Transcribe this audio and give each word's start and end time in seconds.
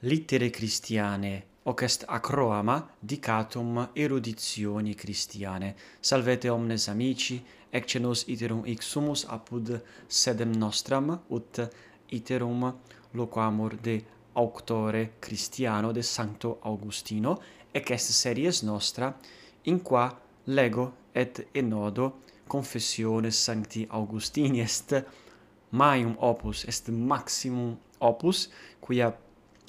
Littere 0.00 0.50
Christiane, 0.50 1.42
hoc 1.62 1.82
est 1.82 2.04
acroama 2.06 2.86
dicatum 3.00 3.88
eruditioni 3.94 4.94
Christiane. 4.94 5.74
Salvete 6.00 6.50
omnes 6.50 6.88
amici, 6.88 7.42
ecce 7.70 7.98
nos 7.98 8.24
iterum 8.28 8.62
sumus 8.78 9.24
apud 9.24 9.82
sedem 10.06 10.52
nostram, 10.52 11.22
ut 11.28 11.70
iterum 12.10 12.74
loquamur 13.12 13.78
de 13.80 14.04
auctore 14.34 15.14
Christiano 15.18 15.92
de 15.92 16.02
Sancto 16.02 16.58
Augustino, 16.64 17.40
ec 17.72 17.90
est 17.90 18.10
series 18.10 18.62
nostra, 18.64 19.18
in 19.62 19.80
qua 19.80 20.14
lego 20.44 20.92
et 21.14 21.48
enodo 21.54 22.20
confessiones 22.46 23.34
Sancti 23.34 23.86
Augustini 23.88 24.60
est 24.60 25.04
maium 25.70 26.16
opus, 26.18 26.64
est 26.64 26.88
maximum 26.90 27.78
opus, 27.98 28.50
quia 28.78 29.24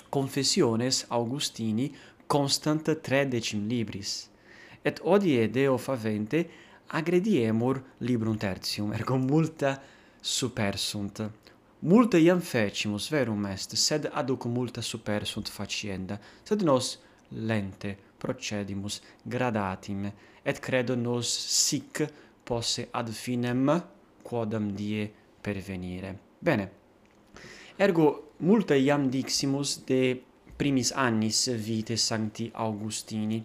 Confessiones 0.09 1.05
Augustini 1.09 1.91
constant 2.27 2.89
tredecim 3.01 3.67
libris. 3.67 4.29
Et 4.83 4.99
odie 5.03 5.47
Deo 5.51 5.77
favente 5.77 6.47
agrediemur 6.87 7.81
librum 7.99 8.37
tertium, 8.37 8.93
ergo 8.93 9.17
multa 9.17 9.81
supersunt. 10.21 11.21
Multa 11.79 12.17
iam 12.17 12.39
fecimus, 12.41 13.09
verum 13.11 13.45
est, 13.51 13.75
sed 13.75 14.07
aduc 14.13 14.47
multa 14.49 14.81
supersunt 14.81 15.49
facienda, 15.49 16.17
sed 16.43 16.63
nos 16.65 16.97
lente 17.29 17.95
procedimus 18.17 19.01
gradatim, 19.23 20.07
et 20.43 20.59
credo 20.59 20.95
nos 20.95 21.27
sic 21.27 22.01
posse 22.43 22.87
ad 22.91 23.11
finem 23.11 23.69
quodam 24.23 24.71
die 24.73 25.11
pervenire. 25.41 26.15
Bene. 26.39 26.71
Ergo 27.77 28.26
multa 28.39 28.75
iam 28.75 29.09
diximus 29.09 29.77
de 29.85 30.21
primis 30.57 30.91
annis 30.95 31.47
vitae 31.47 31.97
sancti 31.97 32.51
Augustini. 32.53 33.43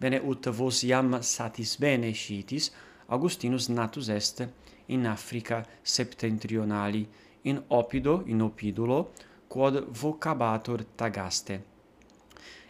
Bene 0.00 0.20
ut 0.20 0.46
vos 0.52 0.82
iam 0.84 1.16
satis 1.22 1.76
bene 1.80 2.12
scitis. 2.12 2.70
Augustinus 3.08 3.68
natus 3.68 4.08
est 4.08 4.48
in 4.88 5.06
Africa 5.06 5.64
septentrionali 5.82 7.06
in 7.44 7.62
Opido 7.68 8.22
in 8.26 8.40
Opidulo 8.40 9.12
quod 9.48 9.86
vocabator 9.88 10.84
tagaste. 10.96 11.60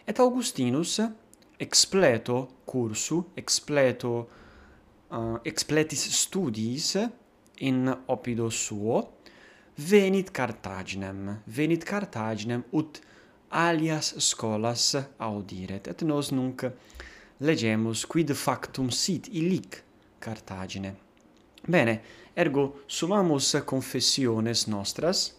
Et 0.07 0.19
Augustinus 0.19 1.01
expleto 1.59 2.61
cursu 2.65 3.31
expleto 3.35 4.29
uh, 5.09 5.39
expletis 5.43 6.07
studiis 6.11 6.95
in 7.59 7.93
Opido 8.07 8.49
suo 8.49 9.14
venit 9.77 10.31
Carthaginem, 10.31 11.41
venit 11.45 11.83
Carthaginem 11.83 12.63
ut 12.71 13.01
alias 13.51 14.13
scolas 14.17 14.95
audiret. 15.19 15.87
Et 15.87 16.01
nos 16.01 16.31
nunc 16.31 16.65
legemus 17.39 18.05
quid 18.05 18.33
factum 18.33 18.89
sit 18.91 19.27
illic 19.27 19.83
Carthagine. 20.19 20.95
Bene, 21.67 22.01
ergo 22.35 22.81
sumamus 22.87 23.55
confessiones 23.65 24.67
nostras 24.67 25.33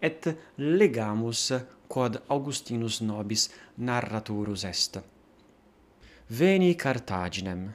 et 0.00 0.26
legamus 0.56 1.52
quod 1.88 2.22
Augustinus 2.28 3.00
nobis 3.00 3.50
narraturus 3.76 4.64
est. 4.64 5.00
Veni 6.30 6.74
Carthaginem, 6.76 7.72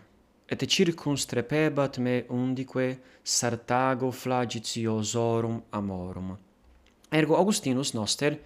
et 0.48 0.66
circumstrepebat 0.70 1.98
me 1.98 2.26
undique 2.30 3.00
sartago 3.24 4.12
flagitiosorum 4.12 5.64
amorum. 5.70 6.38
Ergo 7.10 7.36
Augustinus 7.36 7.94
noster 7.94 8.38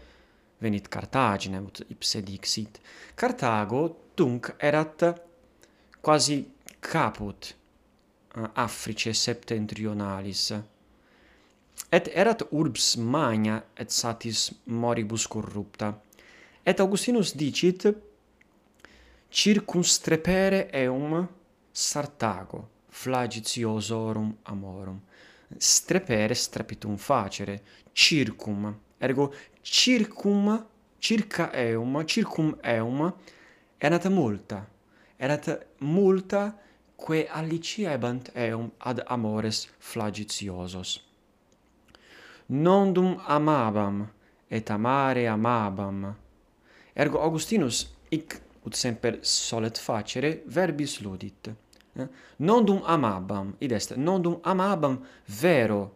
venit 0.59 0.87
Cartaginem 0.87 1.65
ut 1.65 1.83
ipse 1.89 2.21
dixit. 2.23 2.79
Carthago 3.15 4.11
tunc 4.15 4.55
erat 4.57 5.03
quasi 6.01 6.45
caput 6.79 7.55
Africae 8.53 9.13
septentrionalis. 9.13 10.53
Et 11.91 12.11
erat 12.13 12.43
urbs 12.51 12.95
magna 12.95 13.63
et 13.75 13.89
satis 13.91 14.51
moribus 14.65 15.27
corrupta. 15.27 15.93
Et 16.63 16.79
Augustinus 16.79 17.33
dicit 17.35 17.87
circumstrepere 19.29 20.69
eum 20.73 21.27
sartago 21.79 22.67
flagitiosorum 22.89 24.35
amorum. 24.43 24.99
Strepere 25.57 26.35
strepitum 26.35 26.97
facere 26.97 27.61
circum 27.93 28.75
ergo 28.99 29.33
circum 29.61 30.65
circa 30.99 31.51
eum 31.53 32.03
circum 32.05 32.55
eum 32.61 33.13
erat 33.79 34.05
multa 34.09 34.67
erat 35.17 35.45
multa 35.79 36.41
quae 36.95 37.27
aliciebant 37.39 38.29
eum 38.35 38.71
ad 38.77 39.01
amores 39.07 39.67
flagitiosos. 39.79 40.99
Nondum 42.49 43.21
amabam 43.25 44.07
et 44.49 44.69
amare 44.69 45.27
amabam. 45.27 46.15
Ergo 46.93 47.19
augustinus 47.19 47.87
hic 48.11 48.41
ut 48.65 48.75
semper 48.75 49.19
solet 49.21 49.77
facere 49.77 50.41
verbis 50.45 50.99
ludit. 51.01 51.49
Eh? 51.99 52.07
nondum 52.39 52.81
amabam, 52.85 53.55
id 53.59 53.71
est, 53.71 53.95
nondum 53.97 54.39
amabam 54.43 54.99
vero, 55.25 55.91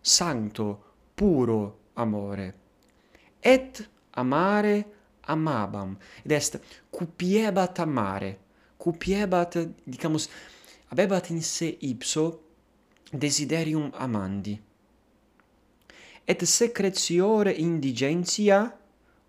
sancto, 0.00 0.78
puro 1.14 1.78
amore. 1.94 2.54
Et 3.40 3.88
amare 4.14 4.84
amabam, 5.26 5.96
id 6.24 6.32
est 6.32 6.60
cupiebat 6.90 7.78
amare, 7.78 8.38
cupiebat, 8.78 9.56
dicamus, 9.86 10.28
habebat 10.90 11.30
in 11.30 11.40
se 11.40 11.76
ipso 11.80 12.40
desiderium 13.12 13.90
amandi. 13.94 14.60
Et 16.24 16.42
secretiore 16.44 17.52
indigentia 17.58 18.72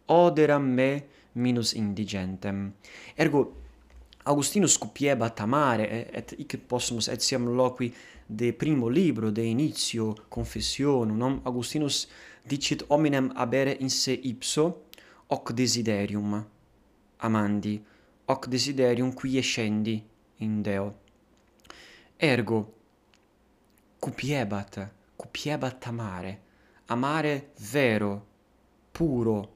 oderam 0.07 0.63
me 0.63 1.03
minus 1.33 1.73
indigentem. 1.73 2.73
Ergo, 3.15 3.62
Augustinus 4.25 4.77
cupieba 4.77 5.29
tamare 5.29 6.07
et 6.13 6.33
hic 6.37 6.57
possumus 6.67 7.07
etiam 7.07 7.47
loqui 7.57 7.93
de 8.25 8.53
primo 8.53 8.87
libro 8.87 9.31
de 9.31 9.43
initio 9.43 10.13
confessionum 10.29 11.17
non? 11.17 11.41
Augustinus 11.43 12.07
dicit 12.41 12.85
hominem 12.87 13.31
habere 13.35 13.75
in 13.79 13.89
se 13.89 14.13
ipso 14.13 14.85
hoc 15.27 15.51
desiderium 15.51 16.45
amandi 17.17 17.83
hoc 18.25 18.47
desiderium 18.47 19.13
qui 19.13 19.37
escendi 19.37 20.01
in 20.37 20.61
Deo. 20.61 20.93
Ergo 22.15 22.73
cupiebat 23.99 24.89
cupiebat 25.17 25.87
amare 25.87 26.39
amare 26.85 27.51
vero 27.71 28.25
puro 28.91 29.49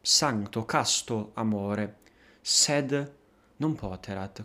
sancto 0.00 0.64
casto 0.64 1.32
amore 1.34 1.96
sed 2.40 3.15
non 3.56 3.74
poterat. 3.74 4.44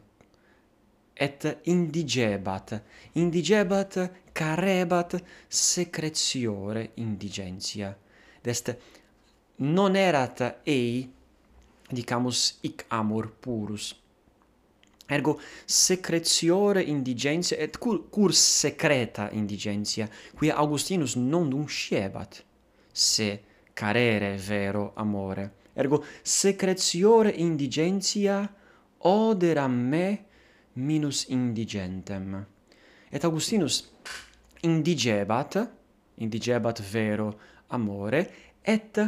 Et 1.13 1.59
indigebat 1.63 2.81
indigebat 3.13 4.11
carebat 4.31 5.23
secretiore 5.47 6.91
indigentia. 6.95 7.97
Dest 8.41 8.77
non 9.55 9.95
erat 9.95 10.61
ei 10.63 11.11
dicamus 11.89 12.57
hic 12.61 12.85
amor 12.87 13.31
purus. 13.39 13.95
Ergo 15.05 15.41
secretiore 15.65 16.81
indigentia 16.81 17.57
et 17.57 17.77
cur, 17.77 18.09
cur 18.09 18.33
secreta 18.33 19.29
indigentia 19.31 20.09
qui 20.33 20.49
augustinus 20.49 21.15
non 21.15 21.49
dum 21.49 21.67
sciebat 21.67 22.43
se 22.91 23.43
carere 23.73 24.37
vero 24.37 24.93
amore. 24.95 25.59
Ergo 25.73 26.03
secretiore 26.21 27.29
indigentia 27.29 28.55
oderam 29.03 29.71
me 29.71 30.25
minus 30.73 31.25
indigentem. 31.29 32.45
Et 33.11 33.23
Augustinus 33.23 33.91
indigebat, 34.63 35.57
indigebat 36.17 36.79
vero 36.79 37.33
amore, 37.67 38.29
et 38.61 38.99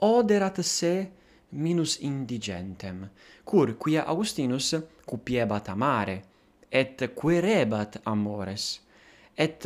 oderat 0.00 0.60
se 0.60 1.10
minus 1.50 1.98
indigentem. 2.00 3.08
Cur 3.44 3.76
quia 3.78 4.04
Augustinus 4.04 4.74
cupiebat 5.06 5.68
amare, 5.68 6.22
et 6.70 7.08
querebat 7.14 8.00
amores, 8.04 8.80
et 9.36 9.64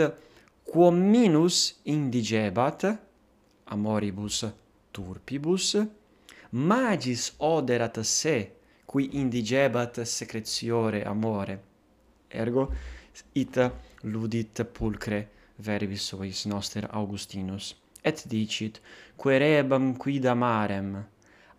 quo 0.65 0.91
minus 0.91 1.81
indigebat 1.85 2.85
amoribus 3.67 4.45
turpibus, 4.93 5.77
magis 6.53 7.33
oderat 7.39 8.03
se 8.03 8.60
qui 8.91 9.09
indigebat 9.21 10.01
secretiore 10.03 11.05
amore. 11.05 11.63
Ergo 12.27 12.73
ita 13.33 13.71
ludit 14.01 14.65
pulcre 14.65 15.29
verbis 15.57 16.09
suis 16.09 16.47
noster 16.47 16.89
augustinus 16.91 17.77
et 18.03 18.25
dicit 18.27 18.81
querebam 19.17 19.97
quid 19.97 20.25
amarem? 20.25 21.07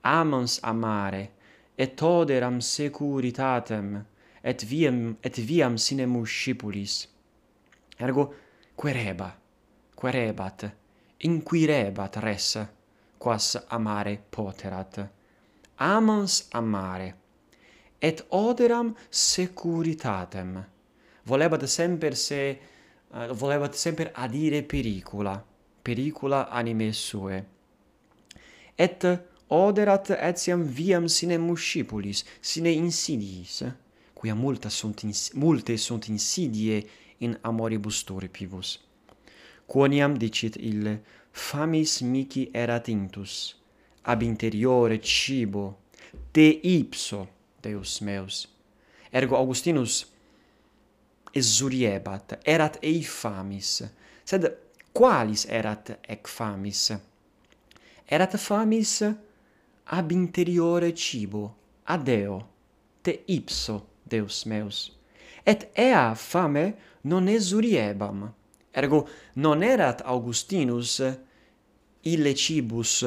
Amans 0.03 0.59
amare 0.63 1.29
et 1.77 2.01
oderam 2.01 2.59
securitatem 2.59 4.05
et 4.43 4.63
viam 4.63 5.15
et 5.23 5.37
viam 5.37 5.77
sine 5.77 6.05
muscipulis 6.05 7.07
ergo 8.01 8.33
quereba 8.75 9.31
querebat 9.95 10.65
inquirebat 11.19 12.15
res 12.17 12.57
quas 13.17 13.55
amare 13.69 14.17
poterat. 14.17 15.09
Amans 15.77 16.47
amare 16.51 17.20
et 18.01 18.25
oderam 18.29 18.95
securitatem. 19.09 20.63
Volebat 21.23 21.67
semper 21.69 22.15
se 22.15 22.39
eh, 22.49 22.57
uh, 23.13 23.31
volebat 23.37 23.75
semper 23.77 24.11
adire 24.13 24.63
pericula, 24.63 25.45
pericula 25.83 26.47
anime 26.49 26.91
sue. 26.93 27.43
Et 28.75 29.05
oderat 29.49 30.09
etiam 30.17 30.63
viam 30.63 31.07
sine 31.07 31.37
muscipulis, 31.37 32.23
sine 32.41 32.71
insidiis, 32.73 33.61
quia 34.17 34.33
multa 34.35 34.69
sunt 34.69 35.03
ins 35.05 35.29
multe 35.33 35.77
sunt 35.77 36.07
insidie 36.09 36.81
in 37.19 37.37
amoribus 37.43 38.01
turpibus. 38.03 38.79
Quoniam 39.67 40.17
dicit 40.17 40.57
ille, 40.57 40.97
famis 41.31 41.99
mici 42.01 42.47
erat 42.51 42.89
intus, 42.89 43.53
ab 44.01 44.25
interiore 44.25 44.97
cibo, 44.99 45.67
te 46.33 46.47
ipso 46.49 47.27
Deus 47.61 47.99
meus. 48.01 48.47
Ergo 49.11 49.35
Augustinus 49.35 50.05
exuriebat, 51.33 52.39
erat 52.45 52.79
ei 52.83 53.03
famis, 53.03 53.81
sed 54.23 54.47
qualis 54.93 55.45
erat 55.49 55.93
ec 56.03 56.27
famis? 56.27 56.91
Erat 58.07 58.35
famis 58.39 59.01
ab 59.91 60.11
interiore 60.11 60.91
cibo, 60.95 61.45
adeo, 61.85 62.39
te 63.03 63.23
ipso, 63.27 63.81
Deus 64.03 64.45
meus. 64.45 64.91
Et 65.45 65.71
ea 65.75 66.13
fame 66.15 66.73
non 67.03 67.27
exuriebam. 67.27 68.27
Ergo 68.73 69.07
non 69.35 69.63
erat 69.63 70.01
Augustinus 70.05 71.01
ille 72.03 72.33
cibus 72.35 73.05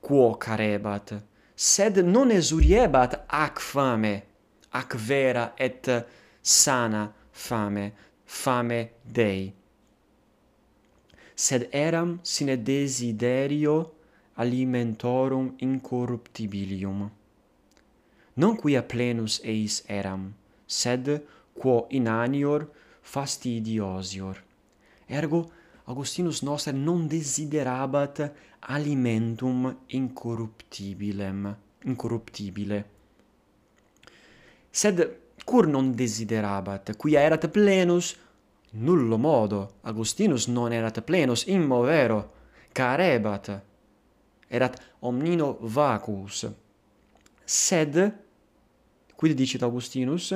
quo 0.00 0.34
carebat, 0.38 1.12
sed 1.58 1.96
non 2.06 2.30
esuriebat 2.30 3.24
ac 3.26 3.58
fame, 3.58 4.22
ac 4.70 4.94
vera 4.94 5.54
et 5.58 5.88
sana 6.40 7.12
fame, 7.32 7.92
fame 8.24 8.90
Dei. 9.02 9.52
Sed 11.34 11.66
eram 11.72 12.20
sine 12.22 12.62
desiderio 12.62 13.90
alimentorum 14.36 15.56
incorruptibilium. 15.58 17.10
Non 18.34 18.54
quia 18.54 18.82
plenus 18.82 19.40
eis 19.42 19.82
eram, 19.88 20.30
sed 20.64 21.10
quo 21.58 21.88
inanior 21.90 22.68
fastidiosior. 23.02 24.38
Ergo 25.08 25.50
Augustinus 25.88 26.42
noster 26.42 26.74
non 26.74 27.06
desiderabat 27.06 28.32
alimentum 28.60 29.84
incorruptibilem, 29.86 31.56
incorruptibile. 31.84 32.84
Sed 34.68 35.16
cur 35.44 35.66
non 35.66 35.94
desiderabat, 35.94 36.94
quia 36.94 37.22
erat 37.24 37.48
plenus, 37.48 38.18
nullo 38.72 39.16
modo, 39.16 39.78
Augustinus 39.80 40.46
non 40.48 40.72
erat 40.72 41.00
plenus, 41.00 41.46
immo 41.46 41.80
vero, 41.80 42.20
carebat, 42.72 43.48
erat 44.46 44.76
omnino 45.08 45.56
vacuus. 45.62 46.44
Sed, 47.44 47.96
quid 49.16 49.32
dicit 49.32 49.62
Augustinus? 49.62 50.34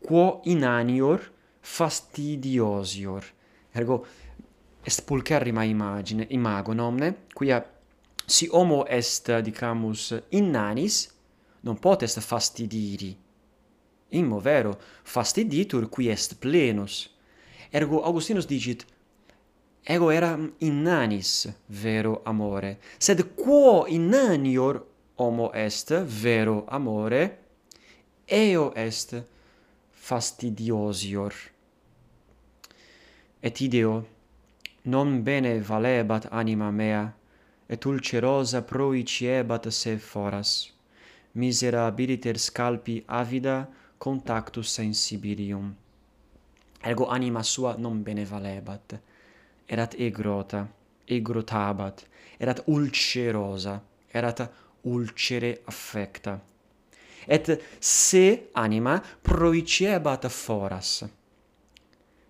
Quo 0.00 0.40
inanior 0.44 1.20
fastidiosior 1.60 3.35
ergo 3.76 4.04
espulcherrima 4.86 5.64
imagine 5.64 6.26
imago 6.30 6.74
nomne 6.74 7.14
quia 7.34 7.62
si 8.26 8.48
homo 8.50 8.84
est 8.88 9.30
dicamus 9.40 10.14
innanis 10.30 11.16
non 11.60 11.78
potest 11.78 12.20
fastidiri. 12.20 13.16
In 14.08 14.38
vero 14.40 14.78
fastiditur 15.02 15.88
qui 15.88 16.08
est 16.08 16.34
plenus. 16.38 17.10
Ergo 17.70 18.02
augustinus 18.02 18.46
dicit 18.46 18.86
ego 19.82 20.10
eram 20.10 20.52
innanis 20.58 21.48
vero 21.66 22.22
amore. 22.24 22.78
Sed 22.98 23.34
quo 23.34 23.86
innanior 23.88 24.84
homo 25.16 25.50
est 25.52 25.92
vero 26.04 26.64
amore? 26.68 27.38
Eo 28.26 28.72
est 28.74 29.22
fastidiosior 29.90 31.32
et 33.46 33.56
ideo 33.66 33.94
non 34.92 35.22
bene 35.26 35.54
valebat 35.70 36.24
anima 36.40 36.70
mea 36.80 37.04
et 37.72 37.86
ulcerosa 37.90 38.60
proiciebat 38.72 39.64
se 39.80 39.96
foras. 40.10 40.50
Miserabiliter 41.40 42.36
scalpi 42.38 42.96
avida 43.06 43.56
contactus 43.98 44.68
sensibilium 44.78 45.74
ergo 46.86 47.06
anima 47.08 47.42
sua 47.42 47.74
non 47.78 48.02
bene 48.02 48.24
valebat. 48.24 49.00
Erat 49.66 49.94
egrota 49.98 50.66
egrotabat 51.06 52.06
erat 52.38 52.62
ulcerosa 52.66 53.82
erat 54.12 54.50
ulcere 54.82 55.60
affecta. 55.64 56.40
Et 57.26 57.60
se 57.80 58.50
anima 58.54 59.02
proiciebat 59.22 60.28
foras 60.28 61.04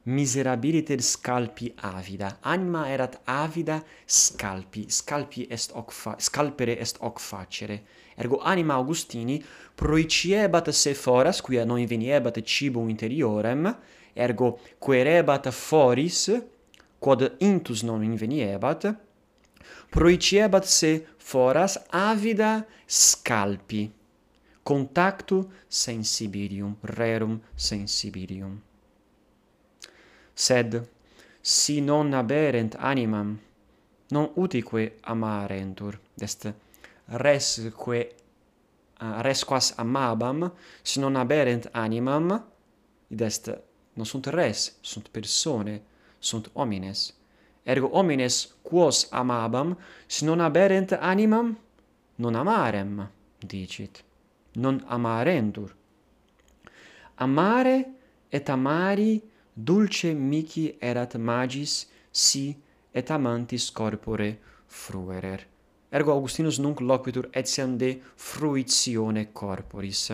miserabiliter 0.06 1.00
scalpi 1.00 1.72
avida. 1.76 2.38
Anima 2.42 2.88
erat 2.88 3.20
avida 3.24 3.82
scalpi. 4.04 4.86
Scalpi 4.88 5.46
est 5.50 5.72
hoc 5.72 5.92
fa 5.92 6.16
scalpere 6.18 6.78
est 6.78 6.98
hoc 7.00 7.20
facere. 7.20 7.82
Ergo 8.16 8.38
anima 8.38 8.74
Augustini 8.74 9.42
proiciebat 9.74 10.70
se 10.70 10.94
foras, 10.94 11.40
quia 11.40 11.64
non 11.64 11.84
veniebat 11.84 12.40
cibum 12.42 12.88
interiorem, 12.88 13.76
ergo 14.14 14.58
querebat 14.78 15.50
foris, 15.50 16.30
quod 16.98 17.36
intus 17.38 17.82
non 17.82 18.02
inveniebat, 18.02 18.94
proiciebat 19.90 20.64
se 20.64 21.06
foras 21.18 21.76
avida 21.90 22.64
scalpi 22.86 23.92
contactu 24.62 25.48
sensibilium 25.68 26.76
rerum 26.82 27.40
sensibilium 27.54 28.62
sed 30.36 30.86
si 31.42 31.80
non 31.80 32.12
aberent 32.12 32.76
animam 32.78 33.38
non 34.10 34.30
utique 34.34 34.92
amarentur. 35.02 35.98
Est 36.20 36.52
resque 37.06 38.14
uh, 39.00 39.22
resquas 39.22 39.74
amabam 39.76 40.52
si 40.82 41.00
non 41.00 41.16
aberent 41.16 41.68
animam 41.72 42.44
id 43.08 43.20
est 43.20 43.50
non 43.94 44.04
sunt 44.04 44.26
res 44.26 44.76
sunt 44.80 45.08
persone 45.08 45.80
sunt 46.18 46.50
homines. 46.52 47.14
Ergo 47.64 47.88
homines 47.92 48.54
quos 48.62 49.08
amabam 49.10 49.76
si 50.06 50.24
non 50.24 50.40
aberent 50.40 50.92
animam 50.92 51.56
non 52.16 52.34
amarem 52.34 53.08
dicit. 53.38 54.04
Non 54.52 54.84
amarentur. 54.88 55.74
Amare 57.14 57.84
et 58.30 58.48
amari 58.48 59.22
dulce 59.56 60.12
mihi 60.14 60.76
erat 60.80 61.16
magis 61.16 61.86
si 62.12 62.56
et 62.94 63.10
amantis 63.10 63.70
corpore 63.70 64.38
fruerer. 64.68 65.46
Ergo 65.90 66.12
Augustinus 66.12 66.58
nunc 66.58 66.80
loquitur 66.80 67.30
etiam 67.32 67.76
de 67.78 68.02
fruitione 68.16 69.32
corporis. 69.32 70.12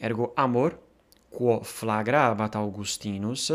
Ergo 0.00 0.32
amor, 0.36 0.78
quo 1.30 1.60
flagravat 1.62 2.56
Augustinus, 2.56 3.52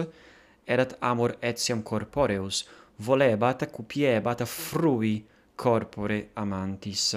erat 0.66 0.96
amor 1.02 1.36
etiam 1.42 1.82
corporeus, 1.84 2.66
volebat, 3.00 3.66
cupiebat, 3.72 4.46
frui 4.46 5.26
corpore 5.56 6.30
amantis. 6.36 7.16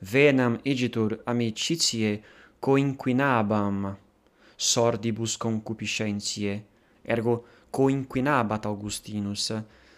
Venam 0.00 0.60
igitur 0.64 1.18
amicitiae 1.26 2.22
coinquinabam 2.60 3.96
sordibus 4.56 5.36
concupiscentiae, 5.36 6.62
ergo 7.06 7.44
coinquinabat 7.70 8.66
Augustinus, 8.66 9.52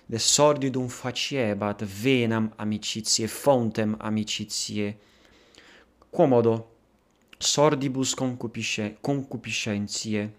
de 0.09 0.19
sordidum 0.19 0.89
faciebat 0.89 1.83
venam 1.85 2.51
amicitiae 2.57 3.29
fontem 3.29 3.95
amicitiae 3.99 4.97
quomodo 6.11 6.67
sordibus 7.39 8.15
concupisce 8.15 8.97
concupiscentiae 9.03 10.31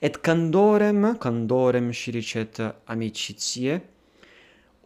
et 0.00 0.18
candorem 0.18 1.16
candorem 1.18 1.92
scilicet 1.92 2.60
amicitiae 2.86 3.82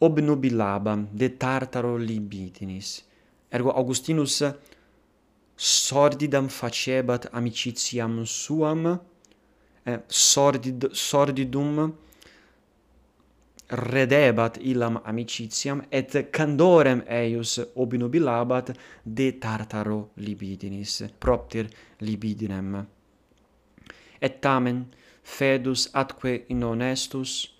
obnubilabam 0.01 1.07
de 1.13 1.29
tartaro 1.29 1.99
libitinis 1.99 3.05
ergo 3.53 3.71
Augustinus 3.71 4.43
sordidam 5.57 6.49
facebat 6.49 7.29
amicitiam 7.33 8.25
suam 8.25 8.99
eh, 9.87 9.99
sordid, 10.09 10.91
sordidum 10.93 11.95
redebat 13.71 14.59
illam 14.61 15.01
amicitiam 15.05 15.83
et 15.91 16.13
candorem 16.31 17.03
eius 17.09 17.61
obnubilabat 17.75 18.71
de 19.05 19.33
tartaro 19.33 20.11
libidinis 20.17 21.03
propter 21.21 21.67
libidinem. 22.01 22.87
Et 24.21 24.41
tamen 24.41 24.87
fedus 25.23 25.89
atque 25.93 26.45
in 26.49 26.63
honestus 26.63 27.59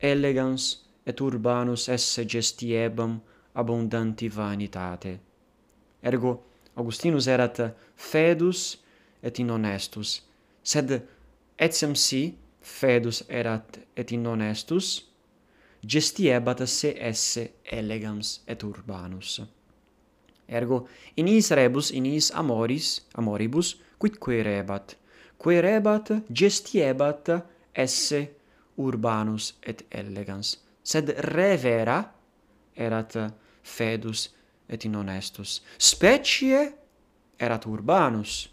elegans 0.00 0.84
et 1.06 1.20
urbanus 1.20 1.88
esse 1.88 2.24
gestiebam 2.24 3.20
abundanti 3.54 4.28
vanitate. 4.28 5.18
Ergo 6.02 6.42
augustinus 6.76 7.26
erat 7.26 7.60
fedus 7.96 8.76
et 9.22 9.38
in 9.38 9.50
honestus 9.50 10.20
sed 10.62 11.00
etiam 11.58 11.94
si 11.94 12.36
fedus 12.60 13.22
erat 13.28 13.78
et 13.96 14.12
in 14.12 14.22
non 14.22 14.42
estus 14.42 15.04
gestiebat 15.86 16.66
se 16.68 16.94
esse 16.98 17.48
elegans 17.64 18.40
et 18.46 18.62
urbanus. 18.62 19.40
Ergo 20.48 20.86
in 21.16 21.28
is 21.28 21.50
rebus 21.50 21.90
in 21.90 22.06
is 22.06 22.30
amoris 22.30 23.00
amoribus 23.14 23.76
quid 23.98 24.18
querebat? 24.20 24.94
Querebat, 25.38 26.10
gestiebat 26.32 27.28
esse 27.74 28.28
urbanus 28.78 29.54
et 29.62 29.82
elegans. 29.90 30.56
Sed 30.82 31.10
revera 31.34 32.04
erat 32.76 33.16
fedus 33.62 34.28
et 34.68 34.84
in 34.84 34.94
honestus. 34.94 35.60
Specie 35.78 36.72
erat 37.38 37.66
urbanus 37.66 38.48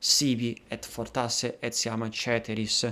sibi 0.00 0.54
et 0.70 0.86
fortasse 0.86 1.58
etiam 1.62 2.10
ceteris, 2.10 2.84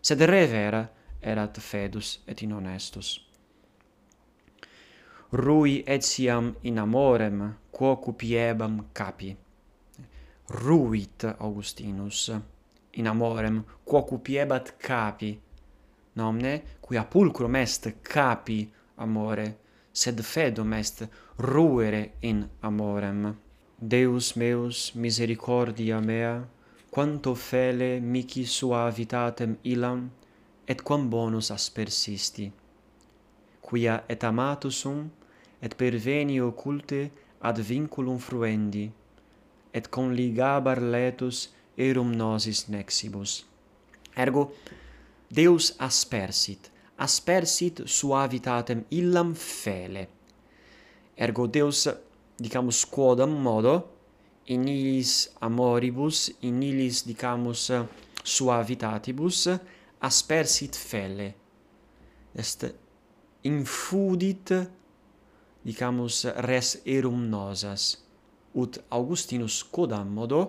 sed 0.00 0.20
revera 0.20 0.86
erat 1.20 1.58
fedus 1.58 2.20
et 2.26 2.42
in 2.42 2.52
honestus. 2.52 3.20
Rui 5.32 5.82
etiam 5.86 6.54
in 6.62 6.78
amorem, 6.78 7.56
quo 7.70 7.96
cupiebam 7.96 8.92
capi. 8.92 9.36
Ruit 10.48 11.24
Augustinus 11.38 12.30
in 12.92 13.06
amorem, 13.06 13.64
quo 13.84 14.04
cupiebat 14.04 14.76
capi, 14.78 15.40
nomne 16.14 16.62
quia 16.80 17.04
pulcrum 17.04 17.56
est 17.56 18.02
capi 18.02 18.70
amore, 18.96 19.58
sed 19.90 20.20
fedum 20.20 20.72
est 20.74 21.08
ruere 21.36 22.12
in 22.20 22.48
amorem. 22.60 23.41
Deus 23.84 24.36
meus, 24.36 24.92
misericordia 24.94 26.00
mea, 26.00 26.48
quanto 26.88 27.34
fele 27.34 27.98
mihi 27.98 28.44
suavitatem 28.46 29.56
ilam, 29.64 30.04
et 30.68 30.84
quam 30.84 31.08
bonus 31.10 31.50
aspersisti. 31.50 32.52
Quia 33.60 34.04
et 34.08 34.22
amatus 34.22 34.76
sum, 34.84 35.10
et 35.60 35.74
perveni 35.74 36.38
occulte 36.40 37.10
ad 37.40 37.58
vinculum 37.58 38.20
fruendi, 38.22 38.84
et 39.74 39.90
conligabar 39.90 40.78
letus 40.78 41.48
erum 41.76 42.14
nosis 42.14 42.68
nexibus. 42.68 43.44
Ergo, 44.14 44.52
Deus 45.26 45.72
aspersit, 45.80 46.70
aspersit 46.98 47.82
suavitatem 47.86 48.86
illam 48.94 49.34
fele. 49.34 50.06
Ergo 51.18 51.48
Deus 51.48 51.88
dicamus 52.38 52.84
quodam 52.86 53.30
modo 53.42 53.74
in 54.46 54.66
illis 54.68 55.30
amoribus 55.40 56.30
in 56.42 56.62
illis 56.62 57.04
dicamus 57.06 57.70
suavitatibus 58.24 59.48
aspersit 60.00 60.76
felle. 60.76 61.34
Est 62.34 62.64
infudit 63.44 64.52
dicamus 65.64 66.24
res 66.48 66.80
erum 66.84 67.28
nosas. 67.28 67.96
Ut 68.54 68.78
Augustinus 68.90 69.62
quodam 69.64 70.08
modo 70.12 70.40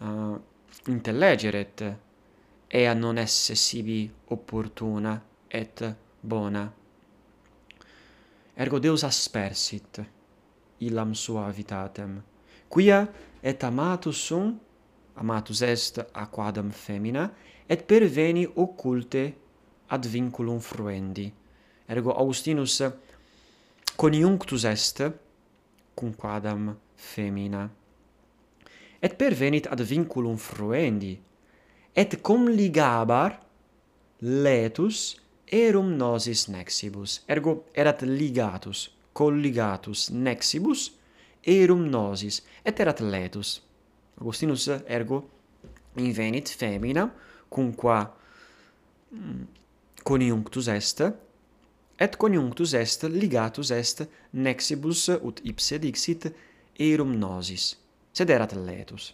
uh, 0.00 0.36
intellegeret 0.86 1.82
ea 2.68 2.94
non 2.94 3.18
esse 3.18 3.54
sibi 3.54 4.10
opportuna 4.28 5.20
et 5.48 5.82
bona. 6.20 6.72
Ergo 8.54 8.78
Deus 8.78 9.04
aspersit 9.04 10.17
illam 10.80 11.14
suavitatem 11.14 12.20
quia 12.68 13.08
et 13.42 13.64
amatus 13.64 14.16
sum 14.16 14.58
amatus 15.16 15.62
est 15.62 16.00
aquadam 16.14 16.70
femina 16.70 17.30
et 17.68 17.86
perveni 17.86 18.46
occulte 18.56 19.34
ad 19.88 20.06
vinculum 20.06 20.60
fruendi. 20.60 21.32
Ergo 21.88 22.12
Augustinus 22.12 22.82
coniunctus 23.96 24.64
est 24.64 25.02
cum 25.94 26.14
quadam 26.14 26.76
femina. 26.94 27.68
Et 29.00 29.14
pervenit 29.16 29.66
ad 29.66 29.80
vinculum 29.80 30.36
fruendi 30.36 31.18
et 31.94 32.20
comligabar 32.22 33.38
letus 34.20 35.16
erum 35.46 35.96
nosis 35.96 36.48
nexibus. 36.48 37.22
Ergo 37.26 37.64
erat 37.74 38.02
ligatus 38.02 38.97
colligatus 39.18 40.08
nexibus 40.26 40.82
erum 41.42 41.82
nosis 41.94 42.42
et 42.64 42.80
erat 42.80 43.00
letus. 43.00 43.58
Augustinus 44.20 44.68
ergo 44.86 45.22
invenit 45.96 46.48
femina 46.60 47.08
cum 47.48 47.72
qua 47.74 47.98
mm, 49.10 49.44
coniunctus 50.04 50.68
est 50.68 51.00
et 51.98 52.16
coniunctus 52.16 52.74
est 52.74 53.02
ligatus 53.02 53.70
est 53.70 54.06
nexibus 54.32 55.08
ut 55.08 55.40
ipse 55.44 55.78
dixit 55.82 56.32
erum 56.78 57.16
nosis 57.18 57.74
sed 58.12 58.30
erat 58.30 58.52
letus 58.66 59.12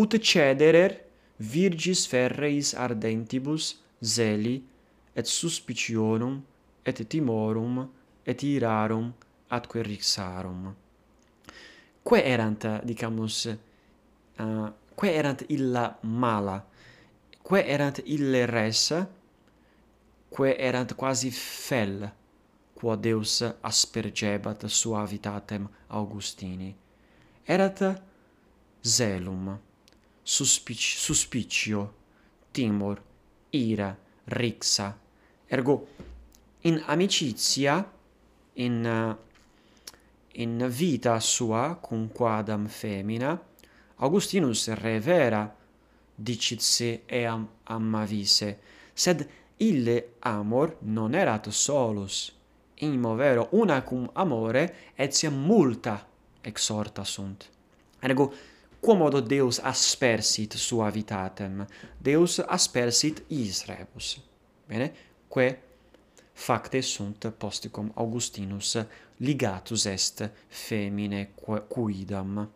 ut 0.00 0.18
cederer 0.30 0.92
virgis 1.38 2.06
ferreis 2.10 2.74
ardentibus 2.74 3.64
zeli 4.02 4.56
et 5.14 5.26
suspicionum 5.26 6.42
et 6.88 7.04
timorum 7.08 7.80
et 8.26 8.42
irarum 8.42 9.12
atque 9.50 9.82
rixarum. 9.84 10.74
Quae 12.02 12.22
erant 12.24 12.66
dicamus 12.88 13.46
uh, 13.48 14.68
quae 14.96 15.12
erant 15.20 15.44
illa 15.48 15.84
mala? 16.02 16.58
Quae 17.44 17.64
erant 17.68 18.00
ille 18.04 18.46
res? 18.48 18.86
Quae 20.32 20.56
erant 20.58 20.96
quasi 20.96 21.30
fel 21.30 22.08
quo 22.78 22.96
Deus 22.96 23.42
aspergebat 23.42 24.66
suavitatem 24.66 25.68
Augustini. 25.88 26.74
Erat 27.44 27.80
zelum 28.82 29.58
suspic 30.22 30.78
suspicio 30.78 31.94
timor 32.52 33.02
ira 33.50 33.96
rixa. 34.26 34.96
Ergo 35.50 35.88
in 36.68 36.82
amicizia, 36.86 37.90
in, 38.54 38.84
eh, 38.84 39.16
in 40.40 40.66
vita 40.68 41.18
sua 41.18 41.78
cum 41.80 42.08
quadam 42.08 42.66
femina, 42.66 43.42
Augustinus 43.96 44.68
revera 44.74 45.56
dicitse 46.14 47.02
eam 47.06 47.48
amavise 47.64 48.58
sed 48.92 49.28
ille 49.56 50.04
amor 50.20 50.76
non 50.80 51.14
erat 51.14 51.48
solus, 51.48 52.32
in 52.74 53.00
movero 53.00 53.48
una 53.52 53.82
cum 53.82 54.10
amore 54.12 54.92
etiam 54.94 55.34
multa 55.34 56.06
exhorta 56.40 57.04
sunt. 57.04 57.48
Ergo, 58.00 58.32
quomodo 58.80 59.20
Deus 59.20 59.58
aspersit 59.58 60.52
suavitatem 60.52 61.66
Deus 61.98 62.38
aspersit 62.38 63.24
is 63.28 63.64
rebus. 63.66 64.20
Bene? 64.66 64.92
quae 65.28 65.67
facte 66.38 66.80
sunt 66.80 67.32
posticum 67.38 67.90
Augustinus 67.94 68.76
ligatus 69.16 69.84
est 69.84 70.30
femine 70.48 71.30
quidam. 71.68 72.50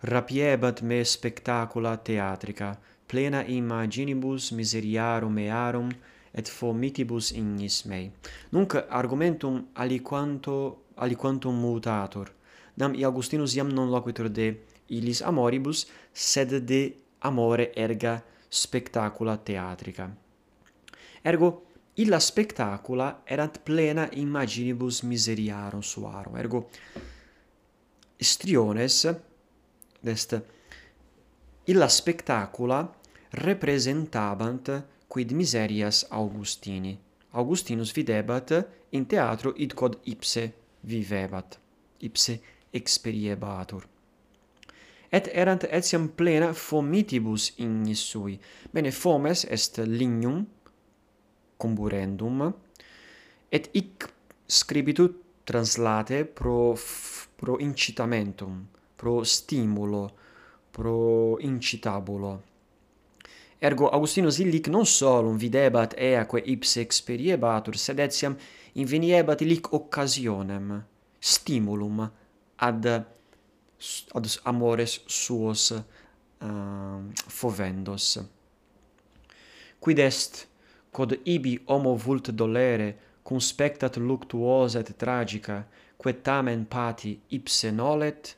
Rapiebat 0.00 0.80
me 0.80 1.02
spectacula 1.02 1.96
theatrica, 1.96 2.78
plena 3.06 3.42
imaginibus 3.44 4.50
miseriarum 4.50 5.32
mearum 5.32 5.90
et 6.30 6.48
fomitibus 6.48 7.30
ignis 7.30 7.82
mei. 7.82 8.12
Nunc 8.48 8.74
argumentum 8.88 9.66
aliquanto, 9.72 10.76
aliquantum 10.94 11.54
mutator, 11.54 12.32
nam 12.74 12.94
Augustinus 13.04 13.54
iam 13.56 13.68
non 13.68 13.90
loquitur 13.90 14.28
de 14.28 14.56
illis 14.86 15.22
amoribus, 15.22 15.86
sed 16.12 16.54
de 16.54 16.94
amore 17.18 17.72
erga 17.74 18.22
spectacula 18.48 19.36
theatrica. 19.36 20.10
Ergo 21.22 21.65
illa 21.96 22.18
spectacula 22.20 23.22
erat 23.24 23.58
plena 23.64 24.08
imaginibus 24.12 25.02
miseriarum 25.02 25.82
suarum. 25.82 26.36
Ergo, 26.36 26.68
striones, 28.20 29.06
est, 30.02 30.36
illa 31.64 31.88
spectacula 31.88 32.82
representabant 33.30 34.70
quid 35.08 35.32
miserias 35.32 36.04
Augustini. 36.10 36.96
Augustinus 37.32 37.92
videbat 37.92 38.52
in 38.90 39.06
teatro 39.06 39.52
id 39.56 39.74
quod 39.74 39.98
ipse 40.04 40.52
vivebat, 40.80 41.58
ipse 42.00 42.40
experiebatur. 42.72 43.84
Et 45.12 45.28
erant 45.32 45.64
etiam 45.70 46.08
plena 46.08 46.52
fomitibus 46.52 47.52
ignis 47.58 48.02
sui. 48.02 48.38
Bene, 48.72 48.90
fomes 48.90 49.44
est 49.44 49.78
lignum, 49.78 50.44
comburendum 51.56 52.52
et 53.50 53.70
hic 53.72 54.06
scribitu 54.46 55.08
translate 55.44 56.24
pro 56.24 56.76
pro 57.36 57.58
incitamentum 57.58 58.66
pro 58.96 59.24
stimulo 59.24 60.10
pro 60.70 61.38
incitabulo 61.40 62.42
ergo 63.58 63.88
Augustinus 63.88 64.38
illic 64.38 64.68
non 64.68 64.86
solum 64.86 65.36
videbat 65.36 65.94
eaque 65.96 66.42
ipse 66.44 66.80
experiebatur 66.80 67.76
sed 67.76 67.98
etiam 67.98 68.36
inveniebat 68.74 69.40
illic 69.40 69.72
occasionem 69.72 70.82
stimulum 71.20 72.10
ad 72.56 72.84
ad 74.14 74.26
amores 74.44 75.00
suos 75.06 75.70
uh, 75.70 77.00
fovendos. 77.28 78.18
Quid 79.80 79.98
est 79.98 80.46
quod 80.96 81.18
ibi 81.24 81.58
homo 81.68 81.92
vult 81.94 82.30
dolere, 82.30 82.96
cum 83.22 83.38
spectat 83.38 83.96
luctuosa 83.96 84.80
et 84.80 84.94
tragica, 84.96 85.58
quae 85.96 86.14
tamen 86.24 86.62
pati 86.64 87.10
ipse 87.36 87.68
nolet, 87.70 88.30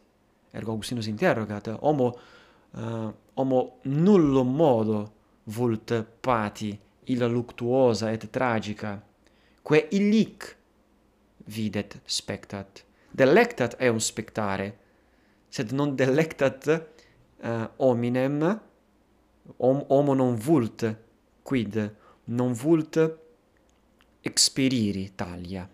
ergo 0.50 0.72
Augustinus 0.72 1.06
interrogat, 1.06 1.68
homo, 1.82 2.08
uh, 2.72 3.12
homo 3.38 3.60
nullo 3.82 4.42
modo 4.42 4.98
vult 5.54 5.94
pati 6.20 6.72
illa 7.14 7.28
luctuosa 7.30 8.10
et 8.10 8.26
tragica, 8.34 8.96
quae 9.62 9.86
illic 9.94 10.48
videt 11.54 12.00
spectat. 12.06 12.82
Delectat 13.14 13.78
eum 13.78 14.02
spectare, 14.02 14.72
sed 15.48 15.70
non 15.78 15.94
delectat 15.94 16.66
uh, 16.74 17.70
hominem, 17.78 18.42
hom, 19.62 19.86
homo 19.94 20.18
non 20.18 20.34
vult 20.34 20.88
quid 21.46 21.78
non 22.28 22.52
vult 22.52 22.98
experiri 24.22 25.10
talia. 25.16 25.68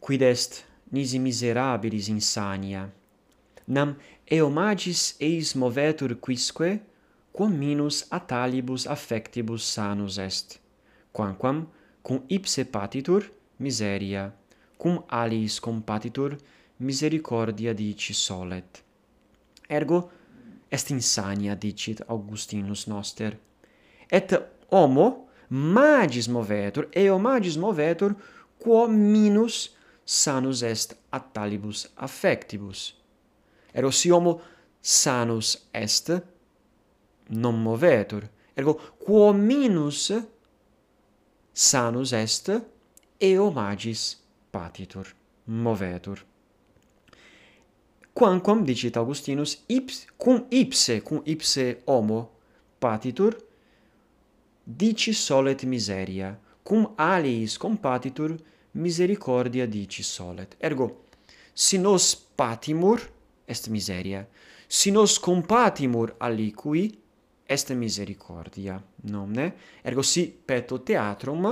Quid 0.00 0.22
est 0.22 0.64
nisi 0.92 1.18
miserabilis 1.18 2.08
insania, 2.08 2.86
nam 3.66 3.96
eomagis 4.30 5.16
eis 5.18 5.54
movetur 5.54 6.14
quisque, 6.20 6.78
quam 7.32 7.56
minus 7.58 8.04
atalibus 8.10 8.86
affectibus 8.86 9.66
sanus 9.66 10.18
est, 10.18 10.60
quamquam 11.12 11.66
cum 12.02 12.22
ipse 12.28 12.64
patitur 12.64 13.26
miseria, 13.58 14.30
cum 14.78 15.02
aliis 15.08 15.58
compatitur 15.60 16.36
misericordia 16.78 17.72
dici 17.74 18.14
solet. 18.14 18.82
Ergo, 19.68 20.10
est 20.70 20.90
insania 20.90 21.54
dicit 21.54 22.02
Augustinus 22.06 22.86
noster, 22.86 23.36
et 24.10 24.32
homo 24.70 25.28
magis 25.50 26.28
movetur, 26.28 26.88
eo 26.94 27.18
magis 27.18 27.56
movetur, 27.56 28.14
quo 28.58 28.86
minus 28.88 29.70
sanus 30.04 30.62
est 30.62 30.94
attalibus 31.12 31.86
affectibus. 31.96 32.94
Ergo 33.74 33.90
si 33.90 34.10
homo 34.10 34.40
sanus 34.80 35.56
est, 35.74 36.10
non 37.30 37.56
movetur. 37.62 38.28
Ergo 38.56 38.74
quo 39.04 39.32
minus 39.32 40.12
sanus 41.52 42.12
est, 42.12 42.50
eo 43.20 43.50
magis 43.50 44.16
patitur, 44.52 45.14
movetur. 45.46 46.24
Quamquam, 48.16 48.64
dicit 48.64 48.96
Augustinus, 48.96 49.58
ips, 49.68 50.06
cum 50.16 50.46
ipse, 50.50 51.02
cum 51.04 51.20
ipse 51.26 51.82
homo 51.86 52.30
patitur, 52.80 53.36
dici 54.68 55.12
solet 55.12 55.62
miseria, 55.62 56.40
cum 56.62 56.92
aliis 56.96 57.56
compatitur, 57.56 58.34
misericordia 58.72 59.66
dici 59.66 60.02
solet. 60.02 60.56
Ergo, 60.58 61.04
si 61.52 61.78
nos 61.78 62.14
patimur, 62.34 63.10
est 63.44 63.68
miseria, 63.68 64.26
si 64.66 64.90
nos 64.90 65.18
compatimur 65.18 66.14
aliqui, 66.18 66.98
est 67.46 67.70
misericordia, 67.72 68.82
nomne? 69.02 69.54
Ergo 69.82 70.02
si 70.02 70.26
peto 70.44 70.82
teatrum, 70.82 71.46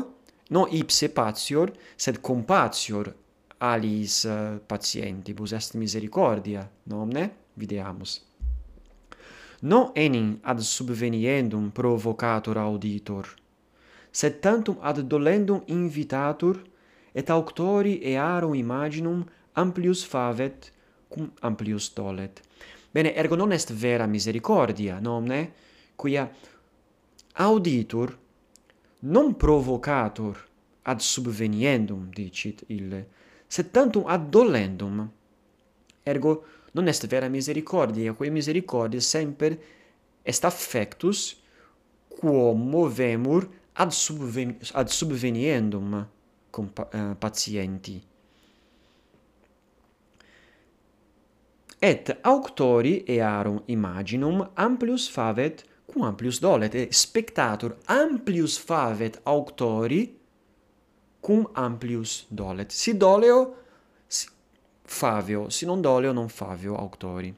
non 0.49 0.67
ipse 0.71 1.09
patior, 1.09 1.71
sed 1.95 2.19
compatior 2.21 3.15
aliis 3.59 4.25
uh, 4.25 4.59
patientibus, 4.67 5.53
est 5.53 5.79
misericordia, 5.79 6.69
nomne? 6.91 7.31
Videamus 7.55 8.19
non 9.65 9.91
enim 9.95 10.39
ad 10.43 10.59
subveniendum 10.61 11.71
provocator 11.73 12.57
auditor, 12.59 13.35
sed 14.11 14.41
tantum 14.41 14.79
ad 14.81 15.01
dolendum 15.01 15.63
invitatur, 15.67 16.63
et 17.13 17.31
auctori 17.31 18.01
earum 18.03 18.55
imaginum 18.55 19.25
amplius 19.53 20.05
favet, 20.05 20.73
cum 21.09 21.31
amplius 21.41 21.93
tolet. 21.93 22.43
Bene, 22.91 23.15
ergo 23.15 23.37
non 23.37 23.53
est 23.53 23.73
vera 23.73 24.07
misericordia, 24.07 24.99
nomne, 24.99 25.53
quia 25.97 26.29
auditur 27.35 28.19
non 28.99 29.37
provocator 29.37 30.37
ad 30.83 31.01
subveniendum, 31.01 32.11
dicit 32.11 32.65
ille, 32.67 33.07
sed 33.47 33.71
tantum 33.71 34.05
ad 34.07 34.29
dolendum. 34.29 35.09
Ergo, 36.03 36.45
non 36.75 36.89
est 36.89 37.07
vera 37.07 37.29
misericordia, 37.29 38.13
quae 38.15 38.31
misericordia 38.31 39.01
semper 39.01 39.59
est 40.23 40.45
affectus 40.45 41.37
quo 42.09 42.53
movemur 42.55 43.47
ad, 43.73 43.93
subven 43.93 44.57
ad 44.73 44.89
subveniendum 44.89 46.09
com 46.51 46.71
uh, 46.75 46.87
eh, 46.91 47.15
patienti. 47.19 48.03
Et 51.79 52.17
auctori 52.23 53.05
earum 53.07 53.63
imaginum 53.67 54.51
amplius 54.55 55.09
favet 55.09 55.65
cum 55.85 56.03
amplius 56.03 56.41
dolet, 56.41 56.75
et 56.75 56.95
spectator 56.95 57.77
amplius 57.87 58.57
favet 58.59 59.21
auctori 59.23 60.17
cum 61.21 61.49
amplius 61.53 62.25
dolet. 62.29 62.73
Si 62.73 62.97
doleo 62.97 63.64
favio, 64.85 65.49
si 65.49 65.65
non 65.65 65.81
doleo 65.81 66.13
non 66.13 66.29
favio 66.29 66.77
auctori. 66.77 67.35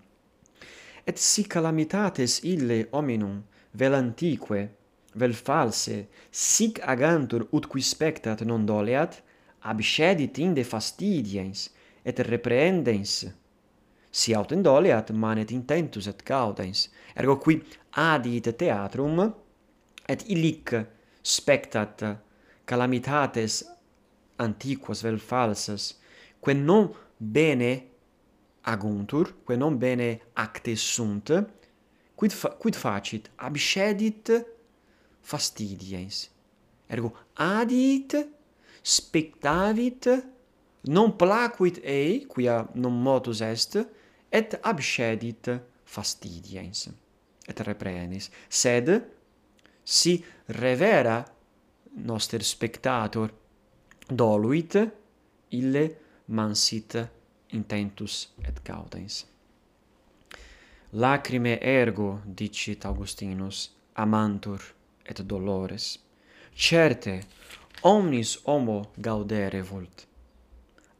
Et 1.04 1.18
si 1.18 1.46
calamitates 1.46 2.40
ille 2.42 2.88
hominum 2.90 3.42
vel 3.72 3.94
antique, 3.94 4.74
vel 5.14 5.34
false, 5.34 6.08
sic 6.30 6.80
agantur 6.82 7.46
ut 7.52 7.66
qui 7.66 7.80
spectat 7.80 8.42
non 8.42 8.64
doleat, 8.64 9.22
abscedit 9.62 10.38
inde 10.38 10.64
fastidiens 10.64 11.70
et 12.04 12.18
reprehendens. 12.20 13.26
Si 14.10 14.34
aut 14.34 14.52
doleat, 14.54 15.10
manet 15.12 15.52
intentus 15.52 16.06
et 16.08 16.22
caudens. 16.24 16.88
Ergo 17.14 17.36
qui 17.38 17.62
adit 17.92 18.56
theatrum 18.56 19.32
et 20.08 20.22
illic 20.28 20.74
spectat 21.22 22.02
calamitates 22.66 23.64
antiquas 24.38 25.02
vel 25.02 25.18
falsas, 25.18 25.94
quae 26.40 26.54
non 26.54 26.90
bene 27.16 27.86
aguntur, 28.62 29.42
quae 29.44 29.56
non 29.56 29.78
bene 29.78 30.20
acte 30.34 30.74
sunt, 30.76 31.32
quid, 32.14 32.32
fa, 32.32 32.50
quid 32.58 32.74
facit? 32.74 33.30
Abscedit 33.36 34.32
fastidiens. 35.20 36.28
Ergo, 36.86 37.12
adit, 37.34 38.14
spectavit, 38.82 40.08
non 40.86 41.16
placuit 41.16 41.80
ei, 41.82 42.26
quia 42.26 42.60
non 42.74 42.94
motus 43.02 43.40
est, 43.40 43.78
et 44.30 44.58
abscedit 44.62 45.50
fastidiens, 45.82 46.86
et 47.46 47.60
reprenis. 47.66 48.30
Sed, 48.48 48.92
si 49.82 50.22
revera 50.46 51.24
noster 52.06 52.42
spectator 52.42 53.32
doluit, 54.06 54.78
ille 55.54 55.84
mansit 56.28 56.96
intentus 57.52 58.28
et 58.44 58.62
gaudens. 58.64 59.24
Lacrime 60.92 61.58
ergo, 61.60 62.20
dicit 62.24 62.84
Augustinus, 62.84 63.70
amantur 63.94 64.60
et 65.04 65.20
dolores. 65.22 65.98
Certe, 66.54 67.20
omnis 67.82 68.38
homo 68.44 68.92
gaudere 68.96 69.62
vult. 69.62 70.06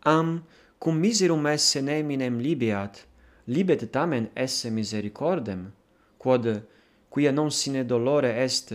Am, 0.05 0.45
cum 0.79 0.99
miserum 0.99 1.47
esse 1.47 1.81
neminem 1.81 2.39
libeat, 2.41 3.07
libet 3.47 3.91
tamen 3.93 4.31
esse 4.35 4.71
misericordem, 4.71 5.73
quod, 6.19 6.63
quia 7.09 7.33
non 7.33 7.51
sine 7.51 7.85
dolore 7.85 8.35
est, 8.43 8.75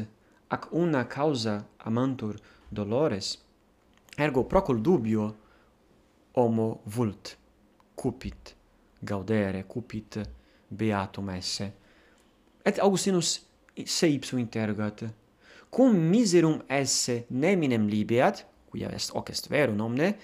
ac 0.49 0.67
una 0.71 1.05
causa 1.07 1.67
amantur 1.77 2.35
dolores. 2.69 3.37
Ergo, 4.17 4.43
procul 4.43 4.81
dubio, 4.81 5.35
homo 6.35 6.81
vult 6.85 7.37
cupit 7.95 8.55
gaudere 9.01 9.63
cupit 9.67 10.19
beatum 10.69 11.29
esse. 11.29 11.71
Et 12.65 12.79
augustinus 12.79 13.41
se 13.85 14.07
ipsum 14.07 14.39
interrogat 14.39 15.03
cum 15.69 15.95
miserum 15.95 16.61
esse 16.69 17.25
neminem 17.29 17.87
libeat 17.87 18.45
quia 18.69 18.91
est 18.91 19.11
hoc 19.11 19.29
est 19.29 19.49
verum 19.49 19.75
nomne 19.75 20.15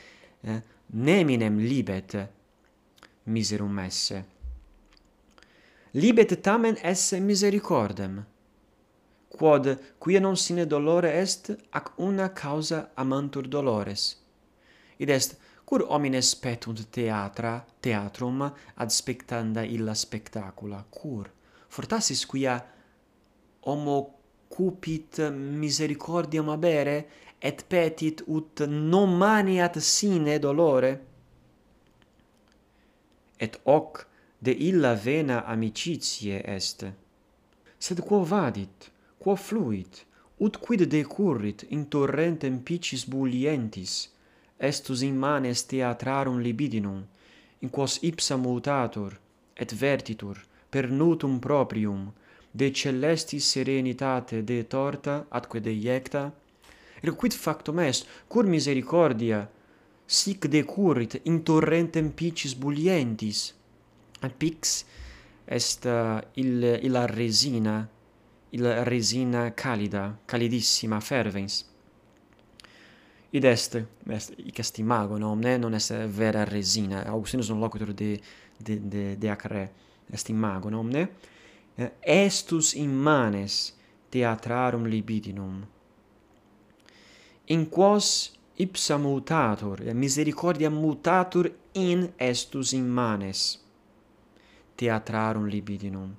eh, 0.44 0.62
neminem 0.94 1.60
libet 1.60 2.16
miserum 3.26 3.80
esse. 3.80 4.24
Libet 5.94 6.42
tamen 6.44 6.78
esse 6.84 7.20
misericordem 7.20 8.24
quod 9.38 9.78
quia 10.00 10.20
non 10.20 10.36
sine 10.36 10.66
dolore 10.66 11.12
est 11.22 11.52
ac 11.72 11.92
una 11.98 12.30
causa 12.30 12.92
amantur 12.96 13.48
dolores. 13.48 14.18
Id 15.00 15.10
est 15.10 15.38
cur 15.68 15.84
homines 15.90 16.30
petunt 16.40 16.80
theatra 16.96 17.66
theatrum 17.82 18.42
ad 18.82 18.90
spectanda 18.90 19.66
illa 19.66 19.94
spectacula? 19.94 20.86
Cur? 20.90 21.30
Fortasis 21.68 22.24
quia 22.26 22.56
homo 23.66 23.98
cupit 24.48 25.20
misericordiam 25.60 26.48
abere 26.50 26.98
et 27.40 27.66
petit 27.68 28.24
ut 28.28 28.64
non 28.68 29.18
maniat 29.18 29.78
sine 29.80 30.40
dolore? 30.40 30.94
Et 33.38 33.60
hoc 33.66 34.08
de 34.40 34.52
illa 34.70 34.96
vena 34.96 35.44
amicitiae 35.46 36.42
est. 36.46 36.88
Sed 37.78 38.00
quo 38.08 38.24
vadit 38.24 38.92
quo 39.20 39.36
fluit 39.36 40.06
ut 40.40 40.62
quid 40.64 40.88
decurrit 40.88 41.68
in 41.76 41.90
torrentem 41.92 42.64
picis 42.64 43.04
bullientis 43.04 44.16
estus 44.60 45.02
in 45.02 45.18
manes 45.18 45.64
theatrarum 45.66 46.40
libidinum, 46.40 47.04
in 47.62 47.70
quos 47.70 48.00
ipsa 48.02 48.38
mutatur, 48.38 49.18
et 49.56 49.72
vertitur, 49.74 50.38
per 50.70 50.90
nutum 50.90 51.40
proprium, 51.40 52.14
de 52.52 52.72
celestis 52.72 53.46
serenitate 53.52 54.44
de 54.44 54.64
torta 54.64 55.26
atque 55.30 55.60
de 55.62 55.72
iecta, 55.72 56.32
er 57.04 57.14
quid 57.14 57.34
factum 57.34 57.80
est, 57.80 58.08
cur 58.30 58.46
misericordia, 58.46 59.48
sic 60.08 60.48
decurit 60.48 61.20
in 61.26 61.44
torrentem 61.44 62.12
picis 62.16 62.56
bulientis, 62.56 63.54
pix 64.38 64.86
est 65.46 65.86
uh, 65.86 66.20
il, 66.36 66.64
illa 66.82 67.06
resina, 67.06 67.88
il 68.52 68.66
resina 68.84 69.52
calida, 69.54 70.18
calidissima 70.26 71.00
fervens, 71.00 71.66
id 73.32 73.44
est, 73.44 73.76
est 74.10 74.34
hic 74.38 74.60
est 74.60 74.78
imago 74.80 75.18
nomne 75.18 75.58
non 75.58 75.74
est 75.74 75.92
vera 76.08 76.46
resina. 76.46 77.04
Augustinus 77.14 77.50
non 77.50 77.60
locutor 77.60 77.94
de 77.94 78.20
de 78.60 78.80
de 78.80 79.16
de 79.16 79.30
acre 79.30 79.70
est 80.12 80.30
imago 80.30 80.70
nomne 80.70 81.10
estus 82.02 82.74
immanes 82.74 83.74
theatrarum 84.10 84.86
libidinum. 84.86 85.66
In 87.46 87.70
quos 87.70 88.32
ipsa 88.56 88.98
mutatur 88.98 89.82
misericordia 89.94 90.70
mutatur 90.70 91.52
in 91.74 92.14
estus 92.18 92.72
immanes 92.74 93.60
theatrarum 94.76 95.46
libidinum. 95.46 96.16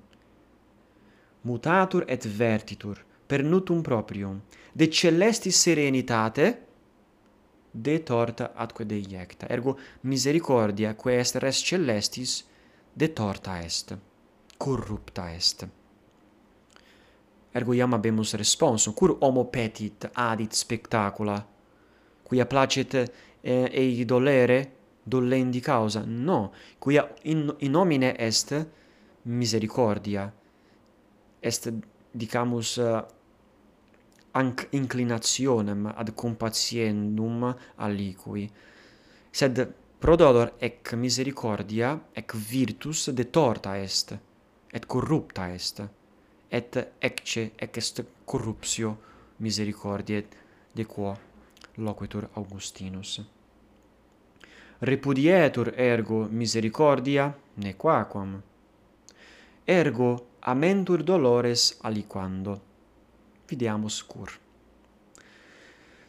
Mutatur 1.41 2.03
et 2.07 2.25
vertitur 2.25 3.03
per 3.27 3.43
nutum 3.43 3.81
proprium. 3.81 4.41
De 4.73 4.87
celestis 4.87 5.61
serenitate 5.61 6.68
de 7.71 7.99
torta 7.99 8.51
atque 8.55 8.85
de 8.85 8.95
iecta. 8.95 9.47
Ergo 9.49 9.77
misericordia, 10.01 10.93
quae 10.95 11.19
est 11.19 11.35
res 11.35 11.61
celestis, 11.63 12.45
de 12.93 13.07
torta 13.13 13.59
est, 13.61 13.97
corrupta 14.57 15.31
est. 15.33 15.67
Ergo 17.53 17.73
iam 17.73 17.93
habemus 17.93 18.33
responsum, 18.33 18.93
cur 18.93 19.17
homo 19.21 19.45
petit 19.45 20.09
adit 20.13 20.53
spectacula, 20.53 21.39
quia 22.23 22.45
placet 22.45 22.93
eh, 23.41 23.69
ei 23.71 24.05
dolere, 24.05 24.59
dollendi 25.03 25.61
causa, 25.61 26.03
no, 26.05 26.51
quia 26.77 27.07
in, 27.23 27.55
in 27.59 27.71
nomine 27.71 28.13
est 28.17 28.53
misericordia, 29.23 30.31
est, 31.39 31.71
dicamus, 32.11 32.77
uh, 32.77 33.01
anc 34.39 34.67
inclinationem 34.71 35.85
ad 35.95 36.13
compatiendum 36.13 37.55
aliqui. 37.85 38.49
Sed 39.31 39.73
pro 39.99 40.15
dolor 40.15 40.53
ec 40.57 40.93
misericordia 40.93 41.89
ec 42.13 42.35
virtus 42.51 43.09
detorta 43.09 43.77
est 43.77 44.17
et 44.71 44.85
corrupta 44.85 45.49
est 45.53 45.83
et 46.49 46.77
ecce 46.99 47.51
ec 47.55 47.77
est 47.77 48.05
corruptio 48.25 48.97
misericordiae 49.37 50.25
de 50.73 50.85
quo 50.85 51.17
loquitur 51.77 52.29
Augustinus. 52.33 53.21
Repudietur 54.81 55.73
ergo 55.75 56.27
misericordia 56.29 57.33
nequaquam. 57.55 58.41
Ergo 59.65 60.27
amentur 60.41 61.03
dolores 61.03 61.77
aliquando 61.81 62.68
videamus 63.49 63.95
scur. 63.95 64.29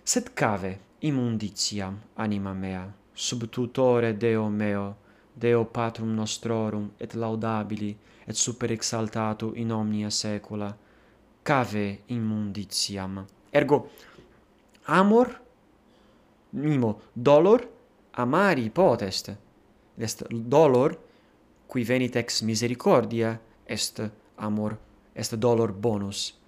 Sed 0.02 0.32
cave 0.34 0.78
immunditiam 1.00 1.98
anima 2.14 2.52
mea, 2.52 2.92
sub 3.12 3.48
tutore 3.48 4.16
Deo 4.16 4.48
meo, 4.48 4.96
Deo 5.32 5.64
patrum 5.64 6.14
nostrorum 6.14 6.90
et 6.98 7.14
laudabili 7.14 7.96
et 8.26 8.34
super 8.34 8.70
exaltato 8.70 9.52
in 9.54 9.70
omnia 9.72 10.10
saecula, 10.10 10.76
cave 11.42 12.00
immunditiam. 12.06 13.24
Ergo 13.50 13.90
amor 14.86 15.40
nimo 16.50 17.00
dolor 17.12 17.68
amari 18.10 18.70
potest. 18.70 19.36
Est 19.96 20.26
dolor 20.28 20.98
qui 21.66 21.84
venit 21.84 22.16
ex 22.16 22.42
misericordia 22.42 23.38
est 23.64 24.02
amor 24.36 24.76
est 25.14 25.34
dolor 25.36 25.72
bonus 25.72 26.39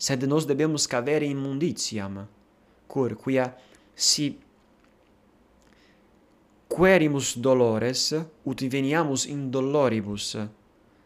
sed 0.00 0.24
nos 0.24 0.46
debemus 0.48 0.86
cavere 0.88 1.28
immunditiam, 1.28 2.22
cur 2.88 3.16
quia 3.20 3.50
si 3.94 4.38
querimus 6.68 7.36
dolores, 7.36 8.14
ut 8.42 8.62
veniamus 8.72 9.26
in 9.26 9.50
doloribus 9.50 10.38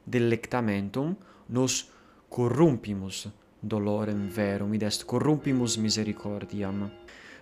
delectamentum, 0.05 1.17
nos 1.47 1.89
corrumpimus 2.29 3.27
dolorem 3.61 4.29
verum, 4.29 4.75
id 4.75 4.83
est 4.83 5.05
corrumpimus 5.05 5.77
misericordiam. 5.77 6.91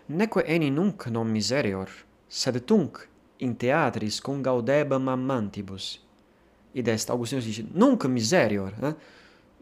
Neque 0.08 0.46
eni 0.46 0.70
nunc 0.70 1.06
non 1.10 1.28
miserior, 1.28 1.90
sed 2.28 2.64
tunc 2.64 3.08
in 3.44 3.56
theatris 3.56 4.20
cum 4.20 4.42
gaudebam 4.42 5.08
amantibus. 5.08 5.98
Id 6.72 6.88
est, 6.88 7.10
Augustinus 7.10 7.44
dice, 7.44 7.66
nunc 7.74 8.06
miserior, 8.08 8.72
eh? 8.80 8.94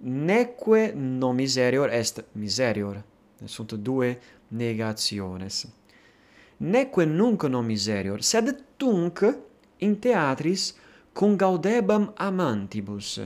neque 0.01 0.93
non 0.95 1.35
miserior 1.35 1.91
est 1.91 2.25
miserior. 2.33 3.03
Sunt 3.45 3.75
due 3.75 4.19
negationes. 4.49 5.67
Neque 6.57 7.05
nunc 7.05 7.45
non 7.45 7.65
miserior, 7.65 8.23
sed 8.23 8.65
tunc 8.77 9.25
in 9.79 9.99
theatris 9.99 10.75
cum 11.13 11.37
gaudebam 11.37 12.13
amantibus, 12.17 13.21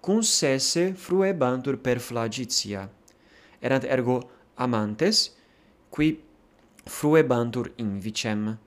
cum 0.00 0.20
sesse 0.20 0.92
fruebantur 0.92 1.78
per 1.78 1.98
flagitia. 1.98 2.90
Erant 3.60 3.84
ergo 3.84 4.30
amantes, 4.54 5.32
qui 5.88 6.20
fruebantur 6.84 7.72
invicem, 7.76 8.58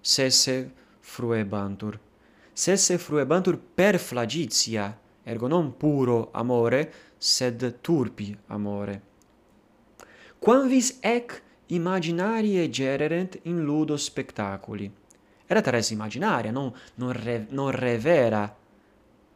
sesse 0.00 0.70
fruebantur, 1.00 1.98
sesse 2.52 2.96
fruebantur 2.96 3.58
per 3.74 3.98
flagitia, 3.98 4.98
ergo 5.24 5.46
non 5.46 5.76
puro 5.76 6.30
amore, 6.32 6.92
sed 7.16 7.80
turpi 7.80 8.36
amore. 8.48 9.02
Quam 10.38 10.68
vis 10.68 10.98
ec 11.00 11.42
imaginarie 11.66 12.68
gererent 12.68 13.38
in 13.42 13.62
ludo 13.62 13.96
spectaculi. 13.96 14.90
Erat 15.46 15.66
res 15.68 15.90
imaginaria, 15.90 16.50
non, 16.50 16.72
non, 16.96 17.12
re, 17.12 17.46
non 17.50 17.70
revera 17.70 18.56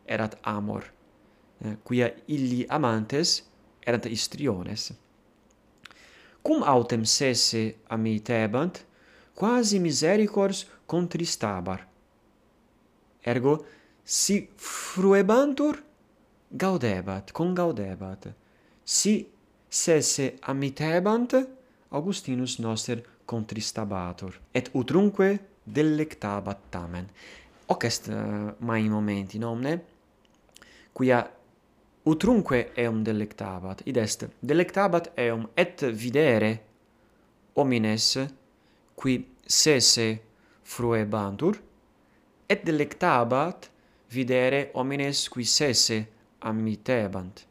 erat 0.05 0.39
amor, 0.43 0.93
eh, 1.59 1.77
quia 1.83 2.13
illi 2.27 2.65
amantes 2.69 3.43
erat 3.81 4.07
istriones. 4.07 4.93
Cum 6.43 6.63
autem 6.63 7.03
sese 7.03 7.77
amitebant, 7.89 8.85
quasi 9.35 9.79
misericors 9.79 10.67
contristabar. 10.87 11.87
Ergo, 13.21 13.67
si 14.07 14.49
fruebantur? 14.57 15.83
Gaudebat 16.49 17.33
congaudebat 17.33 18.29
si 18.85 19.27
sese 19.69 20.37
amitebant 20.47 21.35
Augustinus 21.91 22.59
noster 22.59 23.03
contristabatur 23.27 24.39
et 24.55 24.71
utrunque 24.75 25.39
delectabat 25.67 26.71
tamen. 26.71 27.07
Hoc 27.67 27.85
est 27.85 28.09
uh, 28.09 28.55
mai 28.61 28.89
momenti 28.89 29.39
nomne? 29.39 29.81
Quia 30.95 31.21
utrunque 32.07 32.71
eum 32.79 33.03
delectabat 33.03 33.83
id 33.87 33.97
est 33.97 34.29
delectabat 34.41 35.11
eum 35.19 35.49
et 35.57 35.83
videre 35.91 36.61
homines 37.57 38.29
qui 38.95 39.27
sese 39.47 40.21
fruebantur 40.63 41.59
et 42.49 42.63
delectabat 42.65 43.71
videre 44.09 44.71
homines 44.75 45.29
qui 45.29 45.45
sesse 45.45 46.07
ammitebant. 46.39 47.47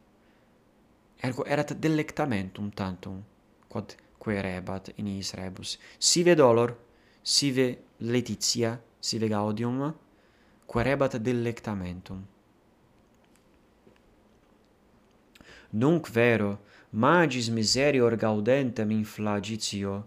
Ergo 1.22 1.44
erat 1.44 1.72
delectamentum 1.74 2.70
tantum, 2.70 3.24
quod 3.68 3.94
querebat 4.18 4.92
in 4.96 5.06
his 5.06 5.32
rebus. 5.34 5.78
Sive 5.98 6.34
dolor, 6.34 6.76
sive 7.22 7.78
letitia, 7.98 8.80
sive 9.00 9.28
gaudium, 9.28 9.94
querebat 10.66 11.16
delectamentum. 11.16 12.26
Nunc 15.70 16.08
vero, 16.08 16.58
magis 16.90 17.48
miserior 17.48 18.16
gaudentem 18.16 18.90
in 18.90 19.04
flagitio, 19.04 20.04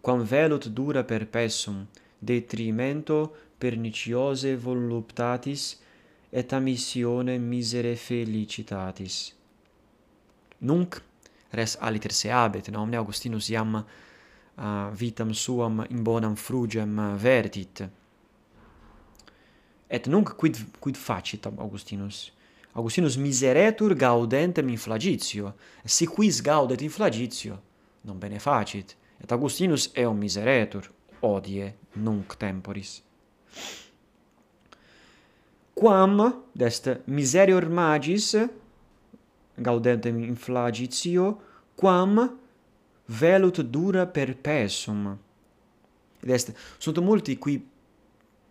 quam 0.00 0.24
velut 0.24 0.68
dura 0.68 1.04
perpessum, 1.04 1.86
detrimento 2.18 3.32
perniciose 3.58 4.56
voluptatis 4.56 5.78
et 6.36 6.52
a 6.52 6.58
missione 6.58 7.38
misere 7.38 7.94
felicitatis. 7.96 9.34
Nunc 10.58 10.98
res 11.48 11.78
aliter 11.80 12.12
se 12.12 12.28
habet, 12.28 12.68
omne 12.76 12.98
Augustinus 13.00 13.48
iam 13.48 13.78
uh, 13.78 14.90
vitam 14.92 15.32
suam 15.32 15.86
in 15.88 16.02
bonam 16.04 16.34
frugem 16.36 17.00
vertit. 17.16 17.80
Et 19.88 20.10
nunc 20.12 20.34
quid, 20.36 20.60
quid 20.78 21.00
facit 21.00 21.46
Augustinus? 21.46 22.30
Augustinus 22.76 23.16
miseretur 23.16 23.96
gaudentem 23.96 24.68
in 24.68 24.76
flagitio, 24.76 25.54
si 25.84 26.04
quis 26.04 26.42
gaudet 26.42 26.82
in 26.82 26.90
flagitio, 26.90 27.62
non 28.02 28.18
bene 28.18 28.38
facit, 28.38 28.92
et 29.16 29.32
Augustinus 29.32 29.88
eum 29.94 30.20
miseretur, 30.20 30.92
odie 31.24 31.72
nunc 31.94 32.36
temporis 32.36 32.98
quam 35.78 36.42
dest 36.52 37.02
miserior 37.04 37.68
magis 37.68 38.34
gaudentem 39.54 40.22
in 40.22 40.34
flagitio 40.34 41.40
quam 41.74 42.38
velut 43.04 43.60
dura 43.60 44.06
perpessum 44.06 45.18
Ed 46.22 46.30
est 46.30 46.54
sunt 46.78 46.98
multi 46.98 47.36
qui 47.38 47.64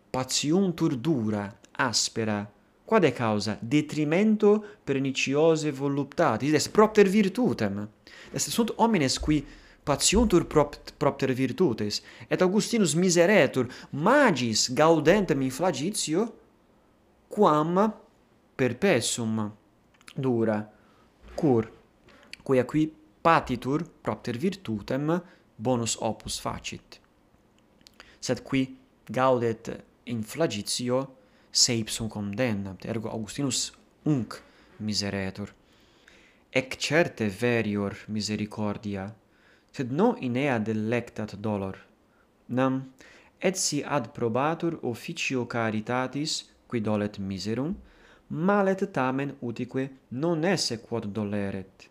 patiuntur 0.10 0.96
dura 0.96 1.60
aspera. 1.72 2.50
Quod 2.86 3.04
est 3.04 3.18
causa? 3.18 3.58
Detrimento 3.60 4.64
perniciose 4.84 5.72
voluptatis. 5.72 6.54
Est 6.54 6.70
propter 6.70 7.08
virtutem. 7.08 7.90
Est 8.32 8.50
sunt 8.50 8.72
homines 8.78 9.20
qui 9.20 9.46
patiuntur 9.84 10.46
propt, 10.46 10.94
propter 10.98 11.34
virtutes. 11.34 12.02
Et 12.28 12.42
augustinus 12.42 12.94
miseretur 12.94 13.68
magis 13.90 14.70
gaudentem 14.74 15.42
in 15.42 15.52
flagitio 15.52 16.34
quam 17.28 17.94
perpessum 18.56 19.52
dura. 20.16 20.72
Cur 21.36 21.72
quia 22.44 22.66
qui 22.66 22.94
patitur 23.22 23.84
propter 24.02 24.38
virtutem 24.38 25.22
bonus 25.56 25.96
opus 26.00 26.40
facit. 26.40 27.00
Sed 28.20 28.42
qui 28.44 28.78
gaudet 29.06 29.84
in 30.04 30.24
flagitio 30.24 31.18
se 31.50 31.74
ipsum 31.74 32.08
condemnat 32.08 32.86
ergo 32.86 33.10
augustinus 33.10 33.72
unc 34.04 34.42
miseretur. 34.78 35.54
Ec 36.50 36.78
certe 36.78 37.28
verior 37.30 37.96
misericordia 38.08 39.14
sed 39.72 39.92
non 39.92 40.16
in 40.20 40.36
ea 40.36 40.58
delectat 40.60 41.36
dolor. 41.36 41.78
Nam 42.46 42.94
et 43.38 43.58
si 43.58 43.82
ad 43.84 44.12
probatur 44.12 44.80
officio 44.84 45.46
caritatis 45.46 46.46
qui 46.76 46.82
dolet 46.82 47.20
miserum, 47.20 47.76
malet 48.30 48.92
tamen 48.92 49.36
utique 49.42 49.90
non 50.10 50.44
esse 50.44 50.82
quod 50.82 51.06
doleret, 51.14 51.90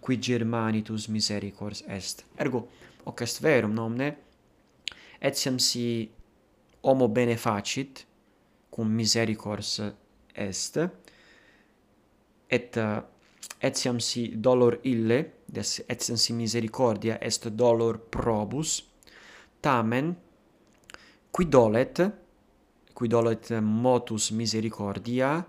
qui 0.00 0.18
germanitus 0.22 1.08
misericors 1.08 1.82
est. 1.88 2.24
Ergo, 2.38 2.68
hoc 3.04 3.22
est 3.22 3.40
verum 3.42 3.74
nomne, 3.74 4.12
etiam 5.20 5.58
si 5.58 6.08
homo 6.82 7.08
bene 7.08 7.36
facit, 7.36 8.04
cum 8.70 8.94
misericors 8.94 9.80
est, 10.34 10.78
et 12.50 12.76
uh, 12.76 13.02
etiam 13.60 13.98
si 14.00 14.28
dolor 14.36 14.78
ille, 14.84 15.24
des, 15.46 15.80
etiam 15.88 16.16
si 16.16 16.32
misericordia 16.38 17.18
est 17.20 17.48
dolor 17.48 17.98
probus, 18.10 18.78
tamen, 19.60 20.14
qui 21.32 21.46
dolet, 21.46 21.98
qui 23.00 23.08
dolet 23.08 23.48
motus 23.62 24.30
misericordia, 24.30 25.46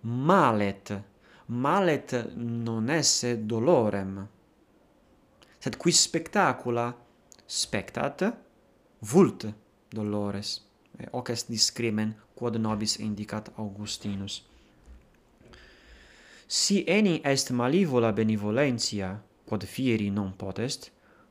malet, 0.00 1.02
malet 1.46 2.14
non 2.34 2.88
esse 2.88 3.44
dolorem, 3.44 4.14
sed 5.58 5.76
qui 5.76 5.92
spectacula 5.92 6.86
spectat 7.44 8.24
vult 9.00 9.44
dolores. 9.92 10.62
Hoc 11.10 11.28
est 11.28 11.50
discrimen 11.52 12.14
quod 12.32 12.56
nobis 12.56 12.96
indicat 13.04 13.50
Augustinus. 13.60 14.40
Si 16.48 16.84
eni 16.88 17.20
est 17.22 17.50
malivola 17.52 18.14
benevolentia, 18.16 19.12
quod 19.44 19.66
fieri 19.68 20.08
non 20.08 20.32
potest, 20.40 20.88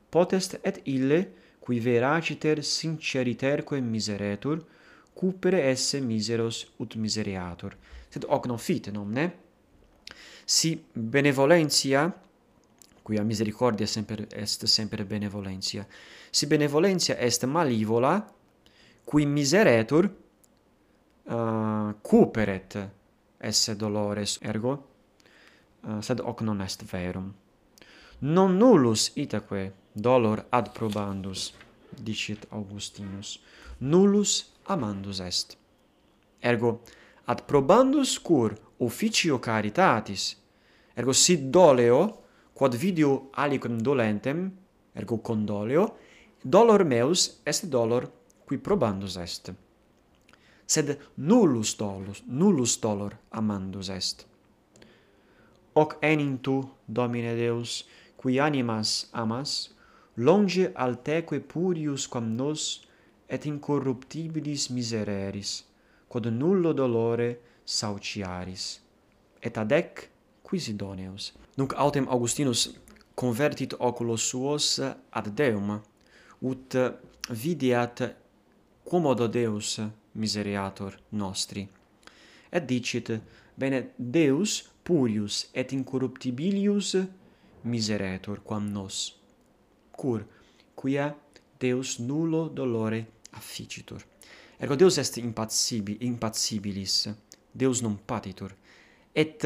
potest 0.08 0.60
et 0.62 0.78
ille, 0.86 1.24
qui 1.58 1.80
veraciter 1.80 2.62
sinceriterque 2.62 3.80
miseretur, 3.80 4.62
cupere 5.12 5.68
esse 5.70 6.00
miseros 6.00 6.66
ut 6.76 6.94
miseriator. 6.94 7.76
Sed 8.08 8.24
hoc 8.28 8.46
non 8.46 8.58
fit, 8.58 8.90
nomne? 8.90 9.32
Si 10.44 10.84
benevolentia, 10.92 12.06
quia 13.02 13.22
misericordia 13.22 13.86
semper 13.86 14.26
est 14.30 14.66
semper 14.66 15.04
benevolentia, 15.04 15.86
si 16.30 16.46
benevolentia 16.46 17.16
est 17.18 17.44
malivola, 17.44 18.34
qui 19.04 19.26
miseretur 19.26 20.10
uh, 21.24 21.94
cuperet 22.02 22.88
esse 23.38 23.76
dolores, 23.76 24.38
ergo, 24.42 24.88
uh, 25.82 26.00
sed 26.00 26.20
hoc 26.20 26.42
non 26.42 26.60
est 26.60 26.84
verum. 26.84 27.32
Non 28.18 28.56
nullus 28.56 29.10
itaque 29.14 29.72
dolor 29.92 30.46
ad 30.50 30.70
probandus, 30.72 31.52
dicit 31.90 32.46
Augustinus, 32.50 33.40
nullus 33.78 34.51
amandus 34.66 35.20
est. 35.20 35.56
Ergo, 36.40 36.80
ad 37.24 37.44
probandus 37.46 38.18
cur 38.18 38.54
officio 38.78 39.38
caritatis, 39.38 40.36
ergo 40.94 41.12
si 41.12 41.50
doleo, 41.50 42.18
quod 42.52 42.74
video 42.74 43.30
alicum 43.32 43.80
dolentem, 43.80 44.50
ergo 44.94 45.18
condoleo, 45.18 45.86
dolor 46.42 46.84
meus 46.84 47.40
est 47.44 47.66
dolor 47.66 48.10
qui 48.46 48.58
probandus 48.58 49.16
est. 49.16 49.52
Sed 50.66 50.98
nullus 51.16 51.76
dolus, 51.76 52.22
nullus 52.26 52.78
dolor 52.80 53.12
amandus 53.30 53.88
est. 53.90 54.26
Hoc 55.74 55.96
enim 56.02 56.38
tu, 56.40 56.60
Domine 56.86 57.34
Deus, 57.36 57.84
qui 58.20 58.38
animas 58.38 59.08
amas, 59.12 59.70
longe 60.16 60.70
alteque 60.74 61.40
purius 61.40 62.06
quam 62.06 62.34
nos 62.36 62.82
et 63.32 63.46
incorruptibilis 63.48 64.68
misereris, 64.76 65.62
quod 66.08 66.26
nullo 66.28 66.74
dolore 66.76 67.30
sauciaris. 67.64 68.80
Et 69.40 69.56
ad 69.56 69.72
ec 69.72 70.10
quisi. 70.42 70.76
Nunc 71.56 71.72
autem 71.76 72.06
Augustinus 72.08 72.68
convertit 73.14 73.72
oculos 73.78 74.28
suos 74.28 74.78
ad 75.10 75.28
Deum, 75.34 75.80
ut 76.42 76.76
videat 77.30 78.14
quomodo 78.84 79.26
Deus 79.28 79.80
misereator 80.14 80.98
nostri. 81.10 81.66
Et 82.52 82.66
dicit, 82.66 83.20
bene, 83.56 83.92
Deus 83.96 84.68
purius 84.84 85.48
et 85.54 85.72
incorruptibilius 85.72 86.96
miseretur 87.64 88.42
quam 88.44 88.68
nos. 88.68 89.16
Cur, 89.96 90.26
quia 90.74 91.14
Deus 91.58 91.98
nullo 91.98 92.48
dolore 92.48 93.06
afficitur. 93.32 94.04
Ergo 94.58 94.76
Deus 94.76 94.98
est 94.98 95.16
impassibi, 95.18 95.98
impassibilis, 96.00 97.08
Deus 97.52 97.82
non 97.82 97.98
patitur. 98.06 98.54
Et 99.12 99.38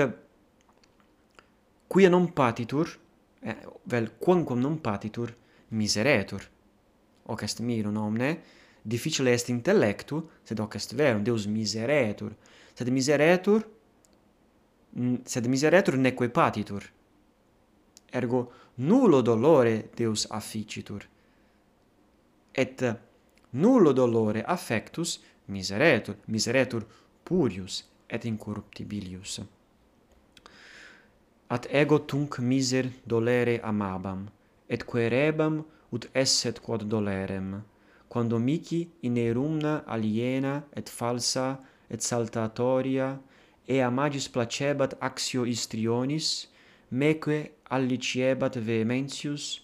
quia 1.88 2.09
non 2.09 2.33
patitur, 2.33 2.99
eh, 3.40 3.57
vel 3.85 4.11
quamquam 4.18 4.61
non 4.61 4.81
patitur, 4.81 5.35
miseretur. 5.68 6.42
Hoc 7.29 7.42
est 7.42 7.61
mirum 7.61 7.96
omne, 7.96 8.40
difficile 8.83 9.33
est 9.33 9.49
intellectu, 9.49 10.20
sed 10.42 10.61
hoc 10.61 10.77
est 10.77 10.94
verum, 10.94 11.22
Deus 11.22 11.46
miseretur. 11.46 12.37
Sed 12.75 12.90
miseretur, 12.90 13.64
sed 15.25 15.46
miseretur 15.46 15.96
neque 15.96 16.29
patitur. 16.29 16.83
Ergo 18.12 18.53
nullo 18.75 19.22
dolore 19.22 19.90
Deus 19.96 20.27
afficitur. 20.31 21.09
Et 22.53 22.85
nullo 23.53 23.93
dolore 23.93 24.43
affectus 24.47 25.21
miseretur, 25.49 26.17
miseretur 26.27 26.87
purius 27.25 27.85
et 28.09 28.25
incorruptibilius. 28.25 29.41
At 31.49 31.67
ego 31.71 31.99
tunc 31.99 32.39
miser 32.39 32.91
dolere 33.07 33.61
amabam, 33.63 34.27
et 34.69 34.85
querebam 34.85 35.65
ut 35.93 36.09
esset 36.15 36.61
quod 36.61 36.89
dolerem, 36.89 37.63
quando 38.09 38.39
mici 38.39 38.89
inerumna 39.03 39.85
aliena 39.87 40.65
et 40.75 40.89
falsa 40.89 41.61
et 41.89 42.03
saltatoria 42.03 43.19
ea 43.69 43.91
magis 43.91 44.29
placebat 44.29 44.97
axio 45.01 45.45
istrionis, 45.47 46.49
meque 46.91 47.39
alliciebat 47.71 48.57
vehementius, 48.57 49.61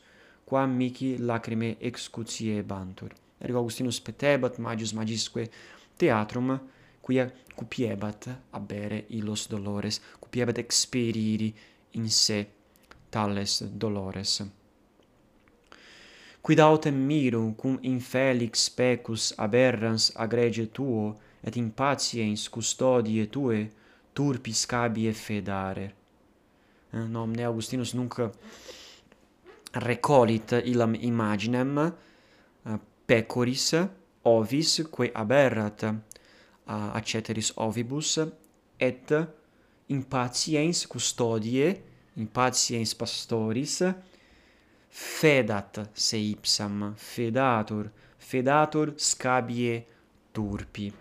quam 0.47 0.71
mici 0.77 1.17
lacrime 1.19 1.77
excutiebantur 1.81 3.11
ergo 3.43 3.59
Augustinus 3.59 4.01
petebat 4.01 4.59
magis 4.59 4.93
magisque 4.93 5.49
theatrum 5.99 6.59
quia 7.03 7.27
cupiebat 7.57 8.29
abere 8.51 9.05
illos 9.09 9.49
dolores, 9.49 10.01
cupiebat 10.21 10.59
experiri 10.59 11.53
in 11.93 12.09
se 12.09 12.47
tales 13.11 13.63
dolores. 13.63 14.43
Quid 16.43 16.59
autem 16.59 16.95
mirum 16.95 17.55
cum 17.55 17.79
infelix 17.83 18.69
pecus 18.71 19.33
aberrans 19.39 20.11
agrege 20.17 20.67
tuo, 20.73 21.15
et 21.43 21.57
in 21.57 21.71
patiens 21.71 22.49
custodie 22.49 23.29
tue, 23.31 23.71
turpis 24.13 24.67
cabie 24.67 25.13
fedare. 25.13 25.95
Eh, 26.91 27.07
nomne 27.07 27.45
Augustinus 27.45 27.95
nunc 27.95 28.19
recolit 29.73 30.53
illam 30.65 30.95
imaginem, 30.95 31.93
pecoris 33.07 33.73
ovis 34.25 34.81
quae 34.91 35.11
aberrat 35.15 35.85
uh, 35.89 35.95
aceteris 36.99 37.53
ovibus 37.57 38.19
et 38.79 39.13
in 39.89 40.03
patiens 40.05 40.87
custodie 40.87 41.69
in 42.17 42.29
patiens 42.29 42.95
pastoris 42.95 43.83
fedat 44.93 45.81
se 45.95 46.19
ipsam 46.19 46.95
fedatur 46.97 47.91
fedatur 48.19 48.95
scabie 48.97 49.85
turpi. 50.33 50.93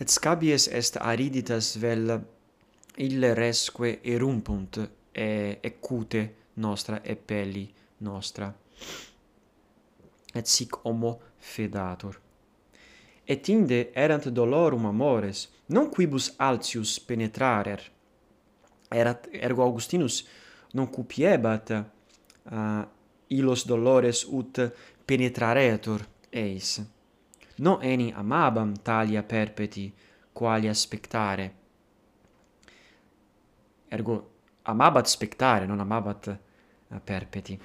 Et 0.00 0.08
scabies 0.08 0.68
est 0.68 0.96
ariditas 1.00 1.76
vel 1.78 2.12
ille 2.96 3.34
resque 3.34 3.98
erumpunt 4.02 4.78
e, 5.12 5.58
ecute 5.62 6.22
nostra 6.54 7.02
e 7.02 7.16
pelli 7.16 7.66
nostra 7.98 8.52
et 10.34 10.46
sic 10.46 10.76
homo 10.84 11.20
fedator. 11.38 12.20
Et 13.26 13.48
inde 13.48 13.90
erant 13.94 14.28
dolorum 14.28 14.86
amores, 14.86 15.48
non 15.66 15.88
quibus 15.90 16.34
altius 16.36 16.98
penetrarer. 17.00 17.80
Erat 18.90 19.28
ergo 19.32 19.62
Augustinus 19.62 20.26
non 20.74 20.90
cupiebat 20.90 21.70
uh, 21.70 22.82
illos 23.28 23.64
dolores 23.64 24.24
ut 24.24 24.60
penetraretur 25.06 26.04
eis. 26.30 26.82
No 27.56 27.78
eni 27.80 28.12
amabam 28.12 28.74
talia 28.82 29.22
perpeti 29.22 29.92
qualia 30.32 30.74
spectare. 30.74 31.52
Ergo 33.88 34.30
amabat 34.62 35.06
spectare, 35.06 35.66
non 35.66 35.80
amabat 35.80 36.26
uh, 36.26 37.00
perpeti 37.04 37.58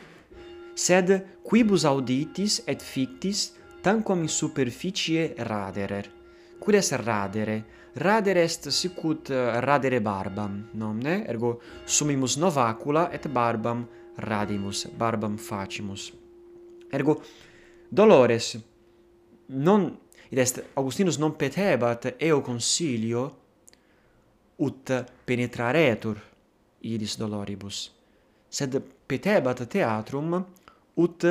sed 0.79 1.09
quibus 1.43 1.83
auditis 1.83 2.61
et 2.65 2.81
fictis 2.81 3.51
tanquam 3.83 4.21
in 4.21 4.29
superficie 4.31 5.33
raderer. 5.37 6.05
Quid 6.59 6.75
est 6.75 6.93
radere? 7.03 7.63
Radere 7.93 8.43
est 8.43 8.69
sic 8.69 9.03
ut 9.03 9.29
eh, 9.29 9.59
radere 9.59 9.99
barbam, 9.99 10.69
nomne? 10.73 11.25
Ergo 11.27 11.59
sumimus 11.85 12.37
novacula 12.37 13.09
et 13.11 13.27
barbam 13.27 13.85
radimus, 14.15 14.85
barbam 14.95 15.37
facimus. 15.37 16.13
Ergo 16.91 17.21
dolores 17.89 18.57
non 19.47 19.89
id 20.29 20.37
est 20.37 20.63
Augustinus 20.75 21.17
non 21.17 21.35
petebat 21.35 22.13
eo 22.17 22.41
consilio 22.41 23.23
ut 24.57 24.91
penetraretur 25.25 26.19
iris 26.81 27.17
doloribus 27.17 27.89
sed 28.49 28.77
petebat 29.07 29.65
theatrum 29.67 30.45
ut 31.03 31.25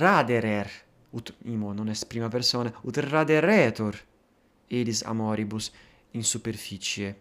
raderer. 0.00 0.70
Ut 1.12 1.32
imo 1.44 1.72
non 1.72 1.88
est 1.88 2.08
prima 2.08 2.28
persona. 2.28 2.72
Ut 2.84 2.96
raderetur 2.96 3.98
idis 4.68 5.02
amoribus 5.06 5.70
in 6.12 6.24
superficie. 6.24 7.14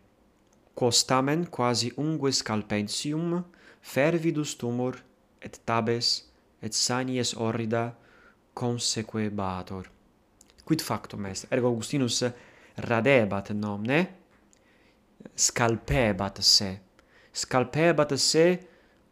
Quos 0.74 1.06
tamen 1.06 1.48
quasi 1.50 1.92
ungue 1.98 2.32
scalpentium 2.32 3.44
fervidus 3.82 4.56
tumor 4.58 4.98
et 5.40 5.60
tabes 5.64 6.26
et 6.62 6.74
sanies 6.74 7.36
orrida 7.38 7.92
consequebator 8.54 9.92
quid 10.66 10.82
factum 10.82 11.26
est? 11.26 11.46
Ergo 11.54 11.70
augustinus 11.70 12.24
radebat 12.78 13.54
nomne 13.54 14.00
scalpebat 15.36 16.42
se. 16.42 16.72
Scalpebat 17.34 18.16
se 18.18 18.46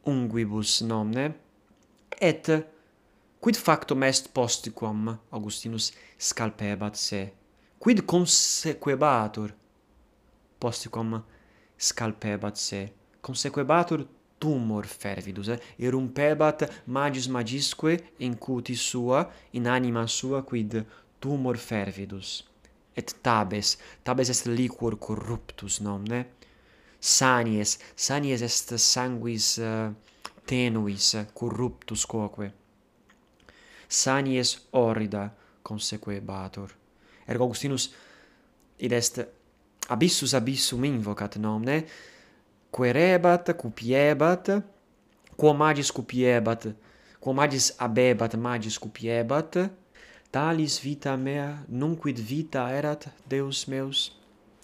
unguibus 0.10 0.82
nomne 0.82 1.32
et 2.22 2.50
quid 3.42 3.56
factum 3.56 4.04
est 4.04 4.30
posticum 4.34 5.18
Augustinus 5.32 5.92
scalpebat 6.18 6.96
se? 6.96 7.30
Quid 7.80 8.06
consequebatur 8.06 9.54
posticum 10.60 11.22
scalpebat 11.78 12.58
se? 12.58 12.88
Consequebatur 13.22 14.06
tumor 14.44 14.86
fervidus 14.86 15.48
eh? 15.48 15.60
irrumpebat 15.80 16.68
magis 16.88 17.28
magisque 17.28 17.98
in 18.20 18.36
cutis 18.36 18.82
sua 18.92 19.30
in 19.54 19.68
anima 19.68 20.08
sua 20.08 20.42
quid 20.44 20.86
tumor 21.20 21.58
fervidus. 21.58 22.44
Et 22.96 23.16
tabes 23.24 23.78
tabes 24.04 24.30
est 24.30 24.46
liquor 24.46 24.98
corruptus 25.00 25.80
nomne 25.82 26.20
eh? 26.20 26.26
sanies 27.00 27.80
sanies 27.96 28.42
est 28.42 28.78
sanguis 28.78 29.58
uh, 29.60 29.92
tenuis 30.46 31.16
corruptus 31.34 32.06
quoque. 32.06 32.52
Sanies 33.88 34.68
orrida 34.72 35.32
consequebatur. 35.64 36.72
Ergo 37.28 37.44
Augustinus 37.44 37.94
id 38.80 38.92
est 38.92 39.22
abissus 39.90 40.34
abissum 40.34 40.84
invocat 40.86 41.38
nomne, 41.38 41.84
querebat, 42.72 43.54
cupiebat, 43.56 44.50
quo 45.38 45.54
magis 45.54 45.92
cupiebat, 45.92 46.68
quo 47.20 47.34
magis 47.34 47.72
abebat, 47.80 48.36
magis 48.36 48.80
cupiebat, 48.80 49.70
talis 50.32 50.80
vita 50.80 51.16
mea, 51.18 51.64
nunquid 51.70 52.20
vita 52.20 52.68
erat 52.74 53.08
Deus 53.30 53.68
meus, 53.68 54.12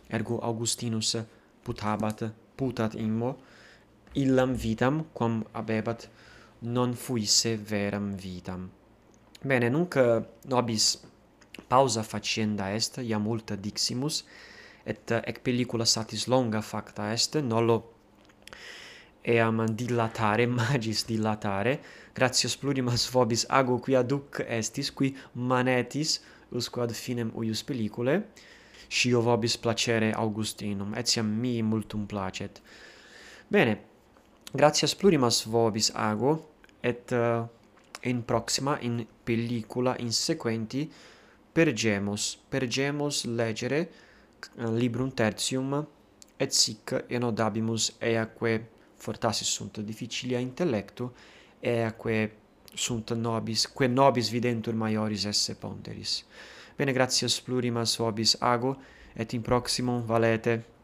ergo 0.09 0.39
Augustinus 0.41 1.15
putabat, 1.63 2.32
putat 2.57 2.95
immo, 2.95 3.38
illam 4.16 4.53
vitam 4.53 5.05
quam 5.14 5.43
abebat 5.53 6.07
non 6.62 6.93
fuisse 6.93 7.55
veram 7.57 8.16
vitam. 8.16 8.70
Bene, 9.43 9.70
nunc 9.70 9.95
nobis 10.49 10.97
pausa 11.70 12.03
facienda 12.03 12.72
est, 12.74 12.97
ia 12.97 13.20
multa 13.20 13.55
diximus, 13.55 14.24
et 14.86 15.12
ec 15.12 15.41
pellicula 15.43 15.86
satis 15.86 16.28
longa 16.28 16.62
facta 16.62 17.12
est, 17.14 17.38
nollo 17.43 17.93
eam 19.24 19.66
dilatare, 19.76 20.47
magis 20.60 21.05
dilatare, 21.07 21.80
gratias 22.16 22.57
plurimas 22.57 23.07
vobis 23.12 23.45
ago 23.49 23.80
qui 23.80 23.95
aduc 23.95 24.41
estis, 24.47 24.91
qui 24.91 25.14
manetis, 25.36 26.20
usque 26.51 26.82
ad 26.82 26.91
finem 26.91 27.32
uius 27.38 27.62
pellicule, 27.64 28.24
scio 28.89 29.22
vobis 29.22 29.55
placere 29.62 30.12
Augustinum, 30.18 30.95
etiam 30.97 31.30
mi 31.30 31.62
multum 31.62 32.07
placet. 32.10 32.62
Bene, 33.49 33.78
gratias 34.51 34.95
plurimas 34.95 35.43
vobis 35.45 35.91
ago 35.93 36.49
et 36.81 37.11
uh, 37.11 37.45
in 38.01 38.23
proxima 38.23 38.79
in 38.81 39.05
pellicula 39.23 39.95
in 39.99 40.11
sequenti 40.11 40.91
pergemos 41.53 42.37
pergemos 42.49 43.25
legere 43.25 43.89
uh, 44.57 44.73
librum 44.73 45.11
tertium 45.11 45.85
et 46.37 46.51
sic 46.51 47.05
enodabimus 47.09 47.95
eaque 47.99 48.65
fortasse 48.95 49.45
sunt 49.45 49.79
difficilia 49.79 50.39
intellectu 50.39 51.11
eaque 51.59 52.31
sunt 52.73 53.11
nobis 53.11 53.67
quae 53.67 53.87
nobis 53.87 54.29
videntur 54.29 54.73
maioris 54.73 55.25
esse 55.25 55.55
ponderis 55.55 56.23
bene 56.75 56.93
gratias 56.93 57.41
plurimas 57.41 57.97
vobis 57.97 58.35
ago 58.39 58.77
et 59.13 59.33
in 59.33 59.41
proximum 59.41 60.01
valete 60.05 60.78